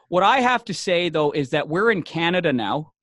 what 0.07 0.23
I 0.23 0.39
have 0.39 0.63
to 0.65 0.73
say 0.73 1.09
though 1.09 1.31
is 1.31 1.49
that 1.49 1.67
we're 1.67 1.91
in 1.91 2.03
Canada 2.03 2.53
now, 2.53 2.93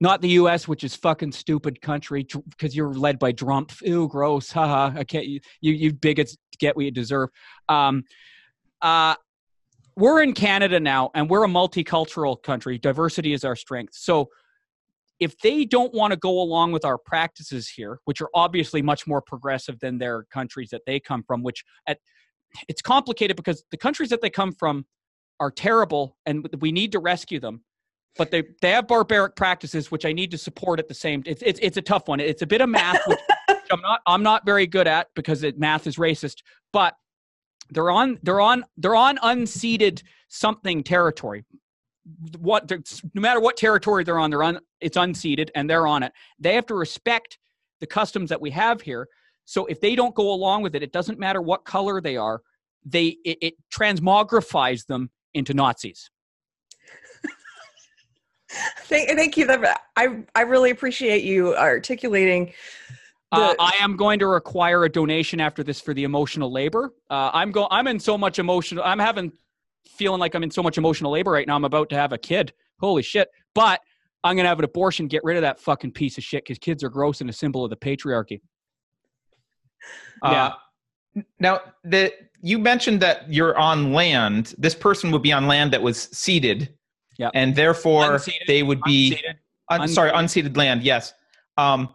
not 0.00 0.20
the 0.20 0.30
U.S., 0.30 0.66
which 0.66 0.84
is 0.84 0.96
fucking 0.96 1.32
stupid 1.32 1.80
country 1.80 2.26
because 2.50 2.74
you're 2.74 2.92
led 2.92 3.18
by 3.18 3.32
Trump. 3.32 3.72
Ew, 3.82 4.08
gross. 4.08 4.50
Haha. 4.50 4.98
I 4.98 5.04
can't. 5.04 5.26
You 5.26 5.40
you, 5.60 5.92
bigots 5.92 6.36
get 6.58 6.76
what 6.76 6.84
you 6.84 6.90
deserve. 6.90 7.30
Um, 7.68 8.04
uh, 8.82 9.14
we're 9.96 10.22
in 10.22 10.34
Canada 10.34 10.78
now, 10.78 11.10
and 11.14 11.30
we're 11.30 11.44
a 11.44 11.48
multicultural 11.48 12.42
country. 12.42 12.78
Diversity 12.78 13.32
is 13.32 13.44
our 13.44 13.56
strength. 13.56 13.94
So 13.94 14.28
if 15.18 15.38
they 15.38 15.64
don't 15.64 15.94
want 15.94 16.12
to 16.12 16.16
go 16.16 16.40
along 16.40 16.72
with 16.72 16.84
our 16.84 16.98
practices 16.98 17.68
here, 17.68 18.00
which 18.04 18.20
are 18.20 18.28
obviously 18.34 18.82
much 18.82 19.06
more 19.06 19.22
progressive 19.22 19.78
than 19.80 19.98
their 19.98 20.24
countries 20.24 20.70
that 20.70 20.82
they 20.86 21.00
come 21.00 21.22
from, 21.22 21.42
which 21.42 21.64
at 21.86 21.98
it's 22.68 22.82
complicated 22.82 23.36
because 23.36 23.64
the 23.70 23.76
countries 23.76 24.10
that 24.10 24.22
they 24.22 24.30
come 24.30 24.52
from 24.52 24.86
are 25.40 25.50
terrible 25.50 26.16
and 26.26 26.48
we 26.60 26.72
need 26.72 26.92
to 26.92 26.98
rescue 26.98 27.40
them. 27.40 27.62
But 28.16 28.30
they, 28.30 28.44
they 28.62 28.70
have 28.70 28.86
barbaric 28.86 29.36
practices 29.36 29.90
which 29.90 30.06
I 30.06 30.12
need 30.12 30.30
to 30.30 30.38
support 30.38 30.78
at 30.78 30.88
the 30.88 30.94
same 30.94 31.22
it's 31.26 31.42
it's 31.42 31.60
it's 31.62 31.76
a 31.76 31.82
tough 31.82 32.08
one. 32.08 32.20
It's 32.20 32.42
a 32.42 32.46
bit 32.46 32.60
of 32.60 32.68
math 32.68 33.00
which 33.06 33.18
I'm 33.70 33.80
not 33.80 34.00
I'm 34.06 34.22
not 34.22 34.46
very 34.46 34.66
good 34.66 34.86
at 34.86 35.08
because 35.14 35.42
it, 35.42 35.58
math 35.58 35.86
is 35.86 35.96
racist, 35.96 36.36
but 36.72 36.94
they're 37.70 37.90
on 37.90 38.18
they're 38.22 38.40
on 38.40 38.64
they're 38.76 38.96
on 38.96 39.18
unceded 39.18 40.02
something 40.28 40.82
territory 40.82 41.44
what 42.38 42.70
no 43.14 43.20
matter 43.20 43.40
what 43.40 43.56
territory 43.56 44.04
they're 44.04 44.18
on, 44.18 44.30
they're 44.30 44.42
on 44.42 44.60
it's 44.80 44.96
unceded 44.96 45.50
and 45.54 45.68
they're 45.68 45.86
on 45.86 46.02
it. 46.02 46.12
They 46.38 46.54
have 46.54 46.66
to 46.66 46.74
respect 46.74 47.38
the 47.80 47.86
customs 47.86 48.30
that 48.30 48.40
we 48.40 48.50
have 48.50 48.80
here. 48.80 49.08
So 49.44 49.66
if 49.66 49.80
they 49.80 49.94
don't 49.94 50.14
go 50.14 50.32
along 50.32 50.62
with 50.62 50.74
it, 50.74 50.82
it 50.82 50.92
doesn't 50.92 51.18
matter 51.18 51.40
what 51.40 51.64
color 51.64 52.00
they 52.00 52.16
are. 52.16 52.42
They 52.84 53.16
it, 53.24 53.38
it 53.40 53.54
transmogrifies 53.72 54.86
them 54.86 55.10
into 55.34 55.54
Nazis. 55.54 56.10
thank, 58.84 59.10
thank 59.10 59.36
you. 59.36 59.48
I 59.96 60.24
I 60.34 60.40
really 60.42 60.70
appreciate 60.70 61.24
you 61.24 61.56
articulating. 61.56 62.52
Uh, 63.32 63.54
I 63.58 63.72
am 63.80 63.96
going 63.96 64.20
to 64.20 64.28
require 64.28 64.84
a 64.84 64.88
donation 64.88 65.40
after 65.40 65.64
this 65.64 65.80
for 65.80 65.92
the 65.92 66.04
emotional 66.04 66.50
labor. 66.50 66.94
Uh, 67.10 67.30
I'm 67.34 67.50
go. 67.50 67.66
I'm 67.70 67.86
in 67.88 67.98
so 67.98 68.16
much 68.16 68.38
emotional. 68.38 68.84
I'm 68.84 69.00
having 69.00 69.32
feeling 69.88 70.20
like 70.20 70.34
I'm 70.34 70.42
in 70.42 70.50
so 70.50 70.62
much 70.62 70.78
emotional 70.78 71.10
labor 71.12 71.30
right 71.30 71.46
now. 71.46 71.56
I'm 71.56 71.64
about 71.64 71.88
to 71.90 71.96
have 71.96 72.12
a 72.12 72.18
kid. 72.18 72.52
Holy 72.80 73.02
shit! 73.02 73.28
But 73.54 73.80
I'm 74.24 74.36
gonna 74.36 74.48
have 74.48 74.58
an 74.58 74.64
abortion. 74.64 75.06
Get 75.08 75.24
rid 75.24 75.36
of 75.36 75.42
that 75.42 75.60
fucking 75.60 75.92
piece 75.92 76.18
of 76.18 76.24
shit 76.24 76.44
because 76.44 76.58
kids 76.58 76.82
are 76.84 76.88
gross 76.88 77.20
and 77.20 77.30
a 77.30 77.32
symbol 77.32 77.64
of 77.64 77.70
the 77.70 77.76
patriarchy. 77.76 78.40
Uh, 80.22 80.50
now, 81.38 81.60
the 81.84 82.12
you 82.42 82.58
mentioned 82.58 83.00
that 83.00 83.32
you're 83.32 83.56
on 83.56 83.92
land. 83.92 84.54
This 84.58 84.74
person 84.74 85.10
would 85.12 85.22
be 85.22 85.32
on 85.32 85.46
land 85.46 85.72
that 85.72 85.80
was 85.82 86.02
ceded, 86.12 86.74
Yep. 87.18 87.30
and 87.34 87.54
therefore 87.54 88.04
Unceded, 88.04 88.46
they 88.46 88.62
would 88.62 88.82
be 88.82 89.12
Unceded. 89.70 89.80
un- 89.82 89.88
sorry 89.88 90.10
unceded 90.10 90.56
land. 90.56 90.82
Yes, 90.82 91.14
um, 91.56 91.88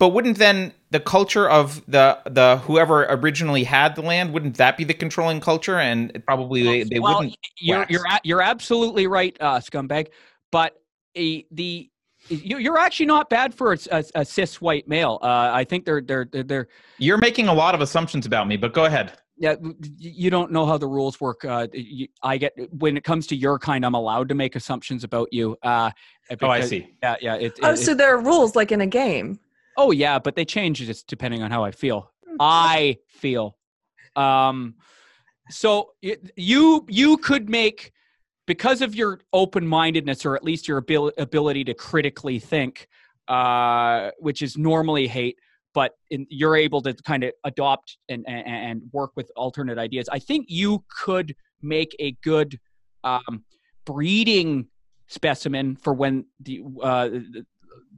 but 0.00 0.08
wouldn't 0.08 0.38
then 0.38 0.72
the 0.90 0.98
culture 0.98 1.48
of 1.48 1.84
the 1.86 2.18
the 2.26 2.56
whoever 2.64 3.04
originally 3.04 3.62
had 3.62 3.94
the 3.94 4.02
land 4.02 4.32
wouldn't 4.32 4.56
that 4.56 4.76
be 4.76 4.82
the 4.82 4.94
controlling 4.94 5.40
culture? 5.40 5.78
And 5.78 6.10
it 6.16 6.26
probably 6.26 6.62
they, 6.64 6.82
they 6.82 6.98
well, 6.98 7.18
wouldn't. 7.18 7.36
You're 7.60 7.78
wax. 7.78 7.90
you're 7.92 8.06
a- 8.06 8.20
you're 8.24 8.42
absolutely 8.42 9.06
right, 9.06 9.36
uh, 9.40 9.60
scumbag. 9.60 10.08
But 10.50 10.74
a, 11.16 11.46
the 11.52 11.88
you- 12.28 12.58
you're 12.58 12.78
actually 12.78 13.06
not 13.06 13.30
bad 13.30 13.54
for 13.54 13.72
a, 13.74 13.78
a, 13.92 14.04
a 14.16 14.24
cis 14.24 14.60
white 14.60 14.88
male. 14.88 15.18
Uh, 15.22 15.50
I 15.52 15.64
think 15.64 15.84
they're 15.84 16.00
they're 16.00 16.26
they're, 16.32 16.42
they're 16.42 16.68
You're 16.98 17.18
making 17.18 17.48
a 17.48 17.54
lot 17.54 17.74
of 17.76 17.80
assumptions 17.82 18.26
about 18.26 18.48
me, 18.48 18.56
but 18.56 18.72
go 18.72 18.86
ahead. 18.86 19.12
yeah. 19.36 19.54
You 19.98 20.30
don't 20.30 20.50
know 20.50 20.64
how 20.66 20.78
the 20.78 20.86
rules 20.88 21.20
work. 21.20 21.44
Uh, 21.44 21.66
you, 21.72 22.08
I 22.22 22.38
get 22.38 22.52
when 22.72 22.96
it 22.96 23.04
comes 23.04 23.26
to 23.28 23.36
your 23.36 23.58
kind, 23.58 23.84
I'm 23.84 23.94
allowed 23.94 24.28
to 24.30 24.34
make 24.34 24.56
assumptions 24.56 25.04
about 25.04 25.28
you. 25.30 25.56
Uh, 25.62 25.90
Oh, 26.42 26.48
I 26.48 26.60
see. 26.62 26.88
Yeah, 27.02 27.16
yeah. 27.20 27.34
It, 27.34 27.58
Oh, 27.62 27.72
it- 27.72 27.76
so 27.78 27.92
there 27.94 28.14
are 28.16 28.22
rules 28.22 28.56
like 28.56 28.72
in 28.72 28.80
a 28.80 28.86
game. 28.86 29.38
Oh 29.76 29.90
yeah, 29.90 30.18
but 30.18 30.36
they 30.36 30.44
change 30.44 30.78
just 30.78 31.06
depending 31.06 31.42
on 31.42 31.50
how 31.50 31.64
I 31.64 31.70
feel. 31.70 32.12
I 32.38 32.98
feel. 33.08 33.56
Um, 34.16 34.74
so 35.50 35.90
you 36.36 36.86
you 36.88 37.16
could 37.18 37.48
make 37.48 37.92
because 38.46 38.82
of 38.82 38.94
your 38.94 39.20
open 39.32 39.66
mindedness, 39.66 40.24
or 40.26 40.34
at 40.36 40.44
least 40.44 40.66
your 40.66 40.78
abil- 40.78 41.12
ability 41.18 41.64
to 41.64 41.74
critically 41.74 42.38
think, 42.38 42.88
uh, 43.28 44.10
which 44.18 44.42
is 44.42 44.56
normally 44.56 45.06
hate, 45.06 45.38
but 45.74 45.92
in, 46.10 46.26
you're 46.30 46.56
able 46.56 46.82
to 46.82 46.94
kind 46.94 47.24
of 47.24 47.32
adopt 47.44 47.98
and, 48.08 48.24
and 48.28 48.46
and 48.46 48.82
work 48.92 49.12
with 49.16 49.30
alternate 49.36 49.78
ideas. 49.78 50.08
I 50.10 50.18
think 50.18 50.46
you 50.48 50.84
could 51.04 51.34
make 51.62 51.94
a 51.98 52.12
good 52.22 52.58
um, 53.04 53.44
breeding 53.84 54.68
specimen 55.08 55.76
for 55.76 55.92
when 55.92 56.26
the 56.40 56.62
uh, 56.82 57.08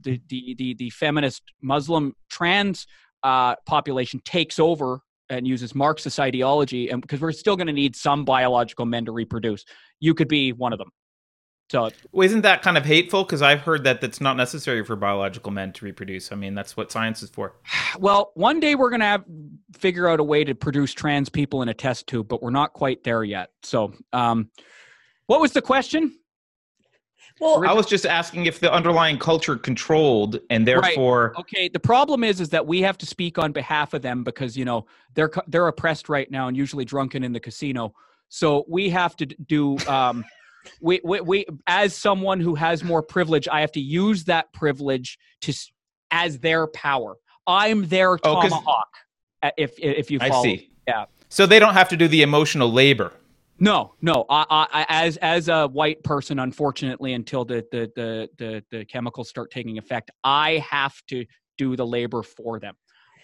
the, 0.01 0.21
the 0.27 0.55
the 0.57 0.73
the 0.75 0.89
feminist 0.89 1.43
Muslim 1.61 2.15
trans 2.29 2.87
uh, 3.23 3.55
population 3.65 4.21
takes 4.25 4.59
over 4.59 4.99
and 5.29 5.47
uses 5.47 5.73
Marxist 5.73 6.19
ideology, 6.19 6.89
and 6.89 7.01
because 7.01 7.21
we're 7.21 7.31
still 7.31 7.55
going 7.55 7.67
to 7.67 7.73
need 7.73 7.95
some 7.95 8.25
biological 8.25 8.85
men 8.85 9.05
to 9.05 9.11
reproduce, 9.11 9.65
you 9.99 10.13
could 10.13 10.27
be 10.27 10.51
one 10.51 10.73
of 10.73 10.79
them. 10.79 10.89
So 11.71 11.89
Well, 12.11 12.25
isn't 12.25 12.41
that 12.41 12.61
kind 12.61 12.77
of 12.77 12.85
hateful? 12.85 13.23
Because 13.23 13.41
I've 13.41 13.61
heard 13.61 13.83
that 13.85 14.01
that's 14.01 14.21
not 14.21 14.37
necessary 14.37 14.83
for 14.83 14.95
biological 14.95 15.51
men 15.51 15.73
to 15.73 15.85
reproduce. 15.85 16.31
I 16.31 16.35
mean, 16.35 16.53
that's 16.53 16.77
what 16.77 16.91
science 16.91 17.23
is 17.23 17.29
for. 17.29 17.55
Well, 17.99 18.31
one 18.33 18.59
day 18.59 18.73
we're 18.73 18.89
going 18.89 19.01
to 19.01 19.05
have 19.05 19.23
figure 19.77 20.09
out 20.09 20.19
a 20.19 20.23
way 20.23 20.43
to 20.43 20.55
produce 20.55 20.93
trans 20.93 21.29
people 21.29 21.61
in 21.61 21.69
a 21.69 21.75
test 21.75 22.07
tube, 22.07 22.27
but 22.27 22.41
we're 22.41 22.49
not 22.49 22.73
quite 22.73 23.03
there 23.03 23.23
yet. 23.23 23.51
So, 23.61 23.93
um, 24.13 24.49
what 25.27 25.39
was 25.39 25.51
the 25.51 25.61
question? 25.61 26.17
Well, 27.39 27.65
I 27.67 27.73
was 27.73 27.85
just 27.85 28.05
asking 28.05 28.45
if 28.45 28.59
the 28.59 28.71
underlying 28.71 29.17
culture 29.17 29.55
controlled 29.55 30.39
and 30.49 30.67
therefore 30.67 31.33
Okay, 31.39 31.67
the 31.67 31.79
problem 31.79 32.23
is 32.23 32.39
is 32.39 32.49
that 32.49 32.65
we 32.65 32.81
have 32.81 32.97
to 32.99 33.05
speak 33.05 33.37
on 33.37 33.51
behalf 33.51 33.93
of 33.93 34.01
them 34.01 34.23
because 34.23 34.55
you 34.57 34.65
know 34.65 34.85
they're 35.13 35.31
they're 35.47 35.67
oppressed 35.67 36.09
right 36.09 36.29
now 36.29 36.47
and 36.47 36.55
usually 36.55 36.85
drunken 36.85 37.23
in 37.23 37.33
the 37.33 37.39
casino. 37.39 37.93
So 38.29 38.65
we 38.67 38.89
have 38.89 39.15
to 39.17 39.25
do 39.25 39.77
um, 39.87 40.23
we, 40.81 41.01
we 41.03 41.21
we 41.21 41.45
as 41.67 41.95
someone 41.95 42.39
who 42.39 42.55
has 42.55 42.83
more 42.83 43.01
privilege, 43.01 43.47
I 43.47 43.61
have 43.61 43.71
to 43.73 43.81
use 43.81 44.25
that 44.25 44.51
privilege 44.53 45.17
to 45.41 45.53
as 46.11 46.39
their 46.39 46.67
power. 46.67 47.15
I'm 47.45 47.87
their 47.87 48.13
Oh, 48.13 48.17
tomahawk. 48.41 48.87
uh, 49.41 49.51
If 49.57 49.77
if 49.79 50.09
you 50.11 50.19
follow. 50.19 50.39
I 50.39 50.43
see. 50.43 50.71
Yeah. 50.87 51.05
So 51.29 51.45
they 51.45 51.59
don't 51.59 51.73
have 51.73 51.89
to 51.89 51.97
do 51.97 52.07
the 52.07 52.21
emotional 52.21 52.71
labor. 52.71 53.11
No, 53.59 53.93
no. 54.01 54.25
I, 54.29 54.45
I, 54.49 54.67
I- 54.73 54.85
as 55.05 55.17
as 55.17 55.47
a 55.47 55.67
white 55.67 56.03
person, 56.03 56.39
unfortunately, 56.39 57.13
until 57.13 57.45
the, 57.45 57.65
the 57.71 57.91
the 57.95 58.29
the 58.37 58.63
the 58.71 58.85
chemicals 58.85 59.29
start 59.29 59.51
taking 59.51 59.77
effect, 59.77 60.11
I 60.23 60.57
have 60.69 60.95
to 61.09 61.25
do 61.57 61.75
the 61.75 61.85
labor 61.85 62.23
for 62.23 62.59
them. 62.59 62.75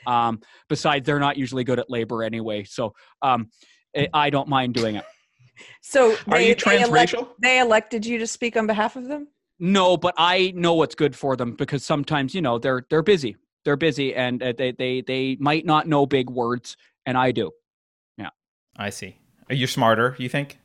Um, 0.07 0.39
besides, 0.69 1.05
they're 1.05 1.19
not 1.19 1.35
usually 1.37 1.63
good 1.63 1.79
at 1.79 1.89
labor 1.89 2.23
anyway, 2.23 2.63
so 2.63 2.93
um, 3.21 3.49
I- 3.97 4.07
I 4.13 4.29
don't 4.29 4.47
mind 4.47 4.73
doing 4.75 4.95
it. 4.95 5.03
so 5.81 6.13
Are 6.27 6.37
they, 6.37 6.49
you 6.49 6.55
they, 6.55 6.81
elect- 6.81 7.11
transracial? 7.13 7.27
they 7.41 7.59
elected 7.59 8.05
you 8.05 8.17
to 8.19 8.27
speak 8.27 8.55
on 8.55 8.65
behalf 8.67 8.95
of 8.95 9.07
them. 9.07 9.27
No, 9.59 9.97
but 9.97 10.13
I 10.17 10.53
know 10.55 10.75
what's 10.75 10.95
good 10.95 11.15
for 11.15 11.35
them 11.35 11.53
because 11.55 11.83
sometimes 11.83 12.33
you 12.33 12.41
know 12.41 12.59
they're 12.59 12.85
they're 12.89 13.01
busy. 13.03 13.35
They're 13.65 13.75
busy, 13.75 14.15
and 14.15 14.41
uh, 14.41 14.53
they 14.57 14.71
they 14.71 15.01
they 15.01 15.35
might 15.39 15.65
not 15.65 15.85
know 15.87 16.05
big 16.05 16.29
words, 16.29 16.77
and 17.05 17.17
I 17.17 17.31
do. 17.31 17.51
Yeah, 18.17 18.29
I 18.77 18.89
see. 18.91 19.19
You're 19.49 19.67
smarter, 19.67 20.15
you 20.19 20.29
think? 20.29 20.59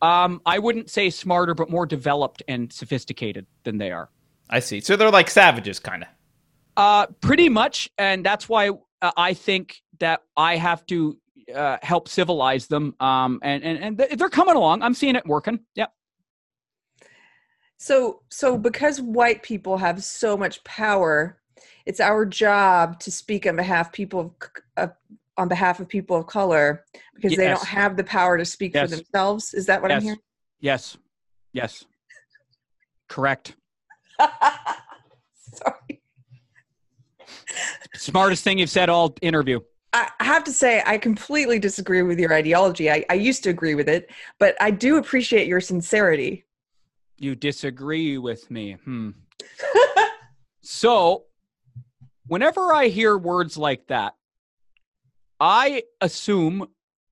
Um, 0.00 0.40
I 0.46 0.58
wouldn't 0.58 0.90
say 0.90 1.10
smarter, 1.10 1.54
but 1.54 1.70
more 1.70 1.86
developed 1.86 2.42
and 2.46 2.72
sophisticated 2.72 3.46
than 3.64 3.78
they 3.78 3.90
are. 3.90 4.10
I 4.50 4.60
see. 4.60 4.80
So 4.80 4.96
they're 4.96 5.10
like 5.10 5.30
savages, 5.30 5.80
kind 5.80 6.04
of. 6.04 6.08
Uh, 6.76 7.06
pretty 7.20 7.48
much, 7.48 7.90
and 7.98 8.24
that's 8.24 8.48
why 8.48 8.70
uh, 9.02 9.10
I 9.16 9.34
think 9.34 9.82
that 9.98 10.22
I 10.36 10.56
have 10.56 10.86
to 10.86 11.18
uh, 11.54 11.78
help 11.82 12.08
civilize 12.08 12.68
them. 12.68 12.94
Um, 13.00 13.40
and 13.42 13.64
and 13.64 13.78
and 13.82 13.98
th- 13.98 14.10
they're 14.12 14.28
coming 14.28 14.54
along. 14.54 14.82
I'm 14.82 14.94
seeing 14.94 15.16
it 15.16 15.26
working. 15.26 15.60
Yep. 15.74 15.92
So, 17.78 18.22
so 18.28 18.58
because 18.58 19.00
white 19.00 19.42
people 19.42 19.78
have 19.78 20.02
so 20.02 20.36
much 20.36 20.62
power, 20.64 21.38
it's 21.86 22.00
our 22.00 22.26
job 22.26 22.98
to 23.00 23.10
speak 23.10 23.46
on 23.46 23.56
behalf 23.56 23.92
people 23.92 24.20
of, 24.20 24.32
of 24.76 24.92
on 25.38 25.48
behalf 25.48 25.80
of 25.80 25.88
people 25.88 26.16
of 26.16 26.26
color 26.26 26.84
because 27.14 27.36
they 27.36 27.46
don't 27.46 27.64
have 27.64 27.96
the 27.96 28.04
power 28.04 28.36
to 28.36 28.44
speak 28.44 28.74
Yes. 28.74 28.90
for 28.90 28.96
themselves. 28.96 29.54
Is 29.54 29.66
that 29.66 29.80
what 29.80 29.92
I'm 29.92 30.02
hearing? 30.02 30.18
Yes. 30.60 30.98
Yes. 31.52 31.84
Correct. 33.08 33.56
Sorry. 34.20 36.02
Smartest 37.94 38.44
thing 38.44 38.58
you've 38.58 38.68
said 38.70 38.88
all 38.88 39.14
interview. 39.22 39.60
I 39.92 40.10
I 40.20 40.24
have 40.24 40.44
to 40.44 40.52
say, 40.52 40.82
I 40.84 40.98
completely 40.98 41.58
disagree 41.58 42.02
with 42.02 42.18
your 42.18 42.34
ideology. 42.34 42.90
I, 42.90 43.04
I 43.08 43.14
used 43.14 43.42
to 43.44 43.50
agree 43.50 43.74
with 43.74 43.88
it, 43.88 44.10
but 44.38 44.56
I 44.60 44.70
do 44.70 44.96
appreciate 44.98 45.46
your 45.46 45.60
sincerity. 45.60 46.44
You 47.16 47.34
disagree 47.34 48.18
with 48.18 48.50
me. 48.50 48.72
Hmm. 48.84 49.10
So, 50.70 51.24
whenever 52.26 52.74
I 52.74 52.88
hear 52.88 53.16
words 53.16 53.56
like 53.56 53.86
that, 53.86 54.16
I 55.40 55.84
assume 56.00 56.68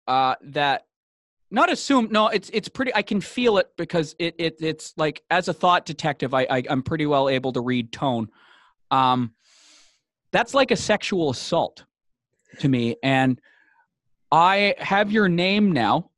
uh, 0.06 0.34
that 0.42 0.86
not 1.50 1.70
assume. 1.70 2.08
No, 2.10 2.28
it's 2.28 2.50
it's 2.52 2.68
pretty. 2.68 2.94
I 2.94 3.02
can 3.02 3.20
feel 3.20 3.58
it 3.58 3.70
because 3.76 4.16
it, 4.18 4.34
it 4.38 4.56
it's 4.60 4.94
like 4.96 5.22
as 5.30 5.48
a 5.48 5.52
thought 5.52 5.86
detective, 5.86 6.34
I, 6.34 6.46
I 6.50 6.62
I'm 6.68 6.82
pretty 6.82 7.06
well 7.06 7.28
able 7.28 7.52
to 7.52 7.60
read 7.60 7.92
tone. 7.92 8.28
Um, 8.90 9.32
that's 10.32 10.54
like 10.54 10.70
a 10.70 10.76
sexual 10.76 11.30
assault 11.30 11.84
to 12.60 12.68
me, 12.68 12.96
and 13.02 13.40
I 14.32 14.74
have 14.78 15.12
your 15.12 15.28
name 15.28 15.72
now, 15.72 16.10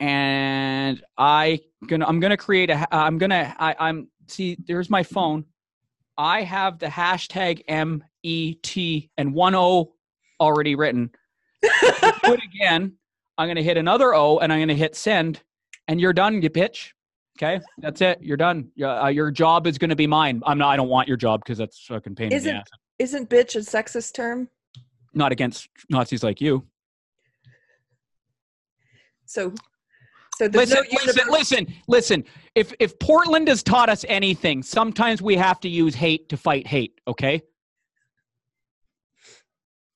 and 0.00 1.00
I 1.16 1.60
gonna 1.86 2.06
I'm 2.06 2.18
gonna 2.18 2.36
create 2.36 2.70
a 2.70 2.86
I'm 2.94 3.18
gonna 3.18 3.54
I, 3.58 3.76
I'm 3.78 4.08
see 4.26 4.56
there's 4.66 4.90
my 4.90 5.04
phone. 5.04 5.44
I 6.18 6.42
have 6.42 6.78
the 6.78 6.86
hashtag 6.86 7.62
MET 7.68 9.08
and 9.16 9.34
one 9.34 9.54
O 9.54 9.94
already 10.40 10.74
written. 10.74 11.10
Do 12.24 12.32
it 12.34 12.40
again. 12.44 12.92
I'm 13.36 13.48
gonna 13.48 13.62
hit 13.62 13.76
another 13.76 14.14
O 14.14 14.38
and 14.38 14.52
I'm 14.52 14.60
gonna 14.60 14.74
hit 14.74 14.94
send, 14.94 15.42
and 15.88 16.00
you're 16.00 16.12
done, 16.12 16.40
you 16.42 16.50
bitch. 16.50 16.90
Okay, 17.36 17.60
that's 17.78 18.00
it. 18.00 18.18
You're 18.22 18.36
done. 18.36 18.70
Uh, 18.80 19.08
your 19.08 19.30
job 19.32 19.66
is 19.66 19.76
gonna 19.78 19.96
be 19.96 20.06
mine. 20.06 20.40
I'm 20.46 20.58
not. 20.58 20.68
I 20.70 20.76
don't 20.76 20.88
want 20.88 21.08
your 21.08 21.16
job 21.16 21.40
because 21.44 21.58
that's 21.58 21.84
fucking 21.86 22.14
pain 22.14 22.32
Isn't- 22.32 22.52
the 22.52 22.58
ass. 22.58 22.66
Isn't 23.00 23.28
bitch 23.28 23.56
a 23.56 23.58
sexist 23.58 24.14
term? 24.14 24.48
Not 25.14 25.32
against 25.32 25.68
Nazis 25.90 26.22
like 26.22 26.40
you. 26.40 26.64
So, 29.26 29.52
so 30.36 30.48
there's 30.48 30.70
Listen, 30.70 30.84
no 30.92 30.98
listen, 31.04 31.30
listen, 31.30 31.74
listen. 31.88 32.24
If 32.54 32.72
if 32.78 32.98
Portland 33.00 33.48
has 33.48 33.62
taught 33.62 33.88
us 33.88 34.04
anything, 34.08 34.62
sometimes 34.62 35.20
we 35.22 35.34
have 35.36 35.58
to 35.60 35.68
use 35.68 35.94
hate 35.94 36.28
to 36.28 36.36
fight 36.36 36.66
hate. 36.66 37.00
Okay. 37.08 37.42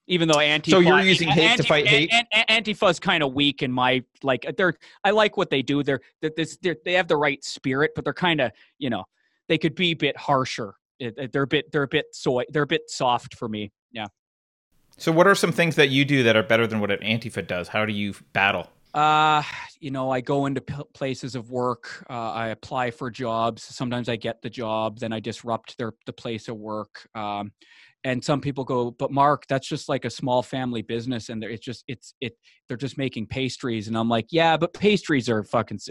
Even 0.08 0.26
though 0.26 0.40
anti 0.40 0.70
So 0.70 0.80
you're 0.80 1.00
using 1.00 1.28
hate 1.28 1.56
to 1.58 1.62
fight 1.62 1.86
hate? 1.86 2.10
An, 2.12 2.24
an, 2.32 2.44
Antifa's 2.48 2.98
kind 2.98 3.22
of 3.22 3.34
weak 3.34 3.62
in 3.62 3.70
my 3.70 4.02
like. 4.22 4.46
Uh, 4.48 4.52
they're 4.56 4.74
I 5.04 5.10
like 5.10 5.36
what 5.36 5.50
they 5.50 5.62
do. 5.62 5.82
They're 5.82 6.00
they're, 6.20 6.32
this, 6.36 6.56
they're 6.62 6.76
they 6.84 6.94
have 6.94 7.08
the 7.08 7.16
right 7.16 7.42
spirit, 7.44 7.92
but 7.94 8.04
they're 8.04 8.14
kind 8.14 8.40
of 8.40 8.50
you 8.78 8.90
know 8.90 9.04
they 9.48 9.58
could 9.58 9.74
be 9.74 9.90
a 9.92 9.94
bit 9.94 10.16
harsher. 10.16 10.74
It- 10.98 11.14
it- 11.16 11.32
They're 11.32 11.42
a 11.42 11.46
bit 11.46 11.70
they're 11.70 11.82
a 11.84 11.88
bit 11.88 12.06
soy. 12.12 12.44
They're 12.50 12.62
a 12.62 12.66
bit 12.66 12.88
soft 12.90 13.34
for 13.36 13.48
me. 13.48 13.70
Yeah. 13.92 14.06
So 14.96 15.12
what 15.12 15.26
are 15.26 15.34
some 15.34 15.52
things 15.52 15.76
that 15.76 15.90
you 15.90 16.04
do 16.04 16.22
that 16.24 16.36
are 16.36 16.42
better 16.42 16.66
than 16.66 16.80
what 16.80 16.90
an 16.90 16.98
Antifa 17.00 17.46
does? 17.46 17.68
How 17.68 17.84
do 17.84 17.92
you 17.92 18.14
battle? 18.32 18.68
Uh, 18.94 19.42
you 19.80 19.90
know, 19.90 20.10
I 20.10 20.20
go 20.20 20.46
into 20.46 20.60
p- 20.60 20.74
places 20.94 21.34
of 21.34 21.50
work. 21.50 22.04
Uh, 22.08 22.32
I 22.32 22.48
apply 22.48 22.90
for 22.90 23.10
jobs. 23.10 23.62
Sometimes 23.62 24.08
I 24.08 24.16
get 24.16 24.40
the 24.42 24.50
job, 24.50 24.98
then 24.98 25.12
I 25.12 25.20
disrupt 25.20 25.76
their 25.78 25.92
the 26.06 26.12
place 26.12 26.48
of 26.48 26.56
work. 26.56 27.08
Um, 27.14 27.52
and 28.04 28.24
some 28.24 28.40
people 28.40 28.64
go, 28.64 28.90
but 28.92 29.10
Mark, 29.10 29.44
that's 29.48 29.68
just 29.68 29.88
like 29.88 30.04
a 30.04 30.10
small 30.10 30.42
family 30.42 30.82
business, 30.82 31.28
and 31.28 31.42
they're- 31.42 31.50
it's 31.50 31.64
just 31.64 31.84
it's 31.88 32.14
it. 32.20 32.36
They're 32.68 32.76
just 32.76 32.96
making 32.96 33.26
pastries, 33.26 33.88
and 33.88 33.96
I'm 33.96 34.08
like, 34.08 34.26
yeah, 34.30 34.56
but 34.56 34.72
pastries 34.72 35.28
are 35.28 35.42
fucking. 35.42 35.76
s- 35.76 35.90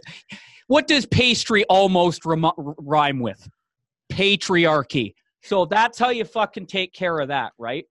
What 0.68 0.88
does 0.88 1.06
pastry 1.06 1.64
almost 1.66 2.26
rem- 2.26 2.52
rhyme 2.58 3.20
with? 3.20 3.48
Patriarchy. 4.12 5.14
So 5.44 5.66
that's 5.66 5.98
how 6.00 6.10
you 6.10 6.26
fucking 6.26 6.66
take 6.68 6.94
care 6.94 7.20
of 7.20 7.28
that, 7.30 7.54
right? 7.58 7.86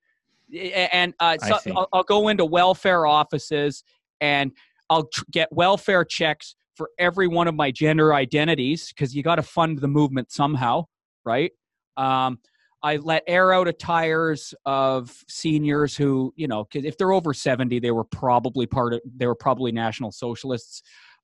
And 0.54 1.14
uh, 1.20 1.38
so. 1.38 1.72
I'll, 1.76 1.88
I'll 1.92 2.02
go 2.02 2.28
into 2.28 2.44
welfare 2.44 3.06
offices 3.06 3.82
and 4.20 4.52
I'll 4.90 5.06
tr- 5.06 5.24
get 5.30 5.52
welfare 5.52 6.04
checks 6.04 6.54
for 6.76 6.90
every 6.98 7.26
one 7.26 7.48
of 7.48 7.54
my 7.54 7.70
gender 7.70 8.14
identities 8.14 8.88
because 8.88 9.14
you 9.14 9.22
got 9.22 9.36
to 9.36 9.42
fund 9.42 9.78
the 9.78 9.88
movement 9.88 10.30
somehow, 10.30 10.84
right? 11.24 11.52
Um, 11.96 12.38
I 12.82 12.96
let 12.96 13.24
air 13.26 13.52
out 13.52 13.68
of 13.68 13.78
tires 13.78 14.54
of 14.64 15.12
seniors 15.28 15.96
who, 15.96 16.32
you 16.36 16.46
know, 16.46 16.68
if 16.72 16.96
they're 16.98 17.12
over 17.12 17.32
seventy, 17.32 17.80
they 17.80 17.90
were 17.90 18.04
probably 18.04 18.66
part 18.66 18.94
of. 18.94 19.00
They 19.16 19.26
were 19.26 19.34
probably 19.34 19.72
National 19.72 20.12
Socialists. 20.12 20.82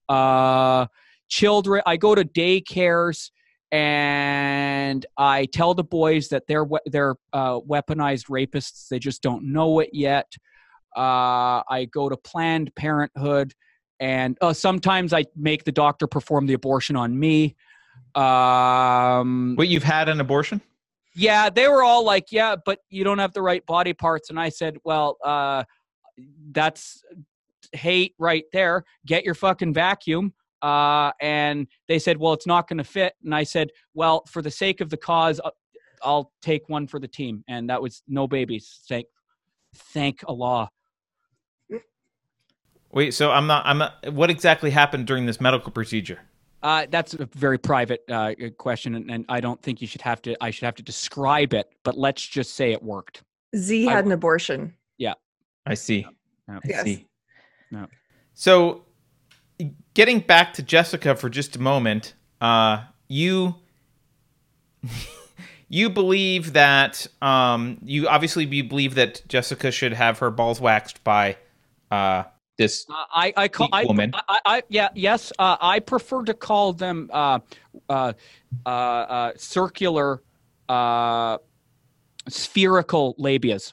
Uh, 0.08 0.86
children, 1.28 1.82
I 1.86 1.96
go 1.98 2.14
to 2.14 2.24
daycares 2.24 3.30
and 3.70 5.06
I 5.16 5.46
tell 5.46 5.74
the 5.74 5.84
boys 5.84 6.28
that 6.28 6.46
they're 6.48 6.66
they're 6.86 7.16
uh, 7.32 7.60
weaponized 7.60 8.28
rapists. 8.28 8.88
They 8.88 8.98
just 8.98 9.22
don't 9.22 9.52
know 9.52 9.78
it 9.80 9.90
yet. 9.92 10.32
Uh, 10.96 11.62
I 11.68 11.88
go 11.90 12.08
to 12.08 12.16
Planned 12.16 12.74
Parenthood, 12.74 13.54
and 14.00 14.36
uh, 14.40 14.52
sometimes 14.52 15.12
I 15.12 15.24
make 15.36 15.64
the 15.64 15.72
doctor 15.72 16.06
perform 16.06 16.46
the 16.46 16.54
abortion 16.54 16.96
on 16.96 17.18
me. 17.18 17.56
Um, 18.14 19.54
What 19.56 19.68
you've 19.68 19.82
had 19.84 20.08
an 20.08 20.20
abortion? 20.20 20.60
yeah, 21.14 21.50
they 21.50 21.68
were 21.68 21.82
all 21.82 22.04
like, 22.04 22.26
"Yeah, 22.30 22.56
but 22.64 22.80
you 22.90 23.04
don't 23.04 23.18
have 23.18 23.32
the 23.32 23.42
right 23.42 23.64
body 23.66 23.92
parts," 23.92 24.30
and 24.30 24.38
I 24.40 24.48
said, 24.48 24.76
"Well, 24.84 25.18
uh, 25.24 25.64
that's 26.52 27.02
hate 27.72 28.14
right 28.18 28.44
there. 28.52 28.84
Get 29.06 29.24
your 29.24 29.34
fucking 29.34 29.74
vacuum." 29.74 30.32
Uh, 30.62 31.10
and 31.20 31.66
they 31.88 31.98
said, 31.98 32.16
"Well, 32.18 32.32
it's 32.32 32.46
not 32.46 32.68
going 32.68 32.78
to 32.78 32.84
fit," 32.84 33.14
and 33.24 33.34
I 33.34 33.42
said, 33.44 33.70
"Well, 33.94 34.24
for 34.26 34.42
the 34.42 34.50
sake 34.50 34.80
of 34.80 34.90
the 34.90 34.96
cause, 34.96 35.40
I'll, 35.44 35.56
I'll 36.02 36.32
take 36.40 36.68
one 36.68 36.86
for 36.86 36.98
the 36.98 37.08
team," 37.08 37.44
and 37.48 37.68
that 37.70 37.80
was 37.82 38.02
no 38.08 38.26
babies. 38.26 38.80
Thank, 38.88 39.06
thank 39.74 40.22
Allah. 40.28 40.70
Wait, 42.92 43.14
so 43.14 43.30
I'm 43.30 43.46
not. 43.46 43.64
I'm 43.66 43.78
not. 43.78 44.12
What 44.12 44.30
exactly 44.30 44.70
happened 44.70 45.06
during 45.06 45.26
this 45.26 45.40
medical 45.40 45.72
procedure? 45.72 46.20
Uh, 46.62 46.86
that's 46.90 47.14
a 47.14 47.26
very 47.34 47.58
private 47.58 48.04
uh, 48.08 48.34
question, 48.58 48.94
and, 48.94 49.10
and 49.10 49.24
I 49.28 49.40
don't 49.40 49.60
think 49.60 49.80
you 49.80 49.86
should 49.88 50.02
have 50.02 50.22
to. 50.22 50.36
I 50.42 50.50
should 50.50 50.64
have 50.66 50.76
to 50.76 50.82
describe 50.82 51.54
it, 51.54 51.72
but 51.82 51.96
let's 51.96 52.24
just 52.26 52.54
say 52.54 52.72
it 52.72 52.82
worked. 52.82 53.22
Z 53.56 53.88
I- 53.88 53.92
had 53.92 54.04
an 54.04 54.12
abortion. 54.12 54.74
Yeah, 54.98 55.14
I 55.66 55.74
see. 55.74 56.06
Yeah. 56.48 56.56
I 56.56 56.60
Yes. 56.68 56.84
see. 56.84 57.06
No. 57.70 57.86
So, 58.34 58.84
getting 59.94 60.20
back 60.20 60.52
to 60.54 60.62
Jessica 60.62 61.16
for 61.16 61.28
just 61.30 61.56
a 61.56 61.60
moment, 61.60 62.14
uh, 62.40 62.84
you 63.08 63.54
you 65.68 65.88
believe 65.88 66.52
that 66.52 67.06
um, 67.22 67.78
you 67.82 68.06
obviously 68.08 68.44
you 68.44 68.64
believe 68.64 68.94
that 68.96 69.22
Jessica 69.26 69.70
should 69.70 69.94
have 69.94 70.18
her 70.18 70.30
balls 70.30 70.60
waxed 70.60 71.02
by 71.02 71.38
uh, 71.90 72.24
this. 72.62 72.86
Uh, 72.88 72.94
I 73.14 73.32
I 73.36 73.48
call 73.48 73.68
I, 73.72 73.84
woman. 73.84 74.12
I, 74.14 74.40
I 74.44 74.62
yeah 74.68 74.88
yes 74.94 75.32
uh, 75.38 75.56
I 75.60 75.80
prefer 75.80 76.22
to 76.24 76.34
call 76.34 76.72
them 76.72 77.10
uh, 77.12 77.40
uh, 77.88 78.12
uh, 78.66 78.68
uh, 78.68 79.32
circular 79.36 80.22
uh, 80.68 81.38
spherical 82.28 83.14
labias. 83.18 83.72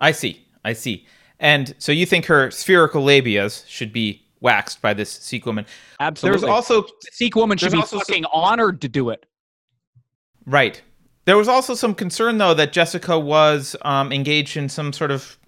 I 0.00 0.12
see. 0.12 0.46
I 0.64 0.72
see. 0.72 1.06
And 1.38 1.74
so 1.78 1.92
you 1.92 2.06
think 2.06 2.26
her 2.26 2.50
spherical 2.50 3.04
labias 3.04 3.66
should 3.68 3.92
be 3.92 4.22
waxed 4.40 4.80
by 4.82 4.94
this 4.94 5.10
Sikh 5.10 5.46
woman? 5.46 5.66
Absolutely. 6.00 6.40
There's 6.40 6.50
also 6.50 6.82
the 6.82 7.10
Sikh 7.12 7.36
woman 7.36 7.58
should 7.58 7.72
there's 7.72 7.90
be 7.90 7.96
also 7.96 8.00
some- 8.00 8.26
honored 8.32 8.80
to 8.82 8.88
do 8.88 9.10
it. 9.10 9.26
Right. 10.46 10.82
There 11.24 11.36
was 11.36 11.48
also 11.48 11.74
some 11.74 11.94
concern, 11.94 12.38
though, 12.38 12.54
that 12.54 12.72
Jessica 12.72 13.18
was 13.18 13.74
um, 13.82 14.12
engaged 14.12 14.56
in 14.56 14.68
some 14.68 14.92
sort 14.92 15.10
of 15.10 15.38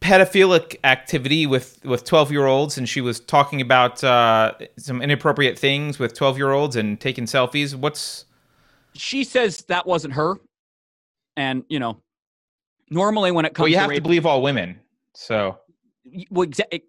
pedophilic 0.00 0.76
activity 0.84 1.46
with 1.46 1.80
with 1.84 2.04
twelve 2.04 2.30
year 2.30 2.46
olds, 2.46 2.78
and 2.78 2.88
she 2.88 3.00
was 3.00 3.20
talking 3.20 3.60
about 3.60 4.02
uh, 4.04 4.54
some 4.76 5.02
inappropriate 5.02 5.58
things 5.58 5.98
with 5.98 6.14
twelve 6.14 6.36
year 6.36 6.52
olds 6.52 6.76
and 6.76 7.00
taking 7.00 7.24
selfies. 7.24 7.74
What's 7.74 8.24
She 8.94 9.24
says 9.24 9.62
that 9.68 9.86
wasn't 9.86 10.14
her, 10.14 10.36
and 11.36 11.64
you 11.68 11.78
know, 11.78 12.00
normally 12.90 13.30
when 13.30 13.44
it 13.44 13.54
comes 13.54 13.64
Well, 13.64 13.68
you 13.68 13.76
to 13.76 13.80
have 13.80 13.92
to 13.92 14.00
believe 14.00 14.26
all 14.26 14.42
women. 14.42 14.78
So 15.14 15.58
well, 16.30 16.46
exa- 16.46 16.82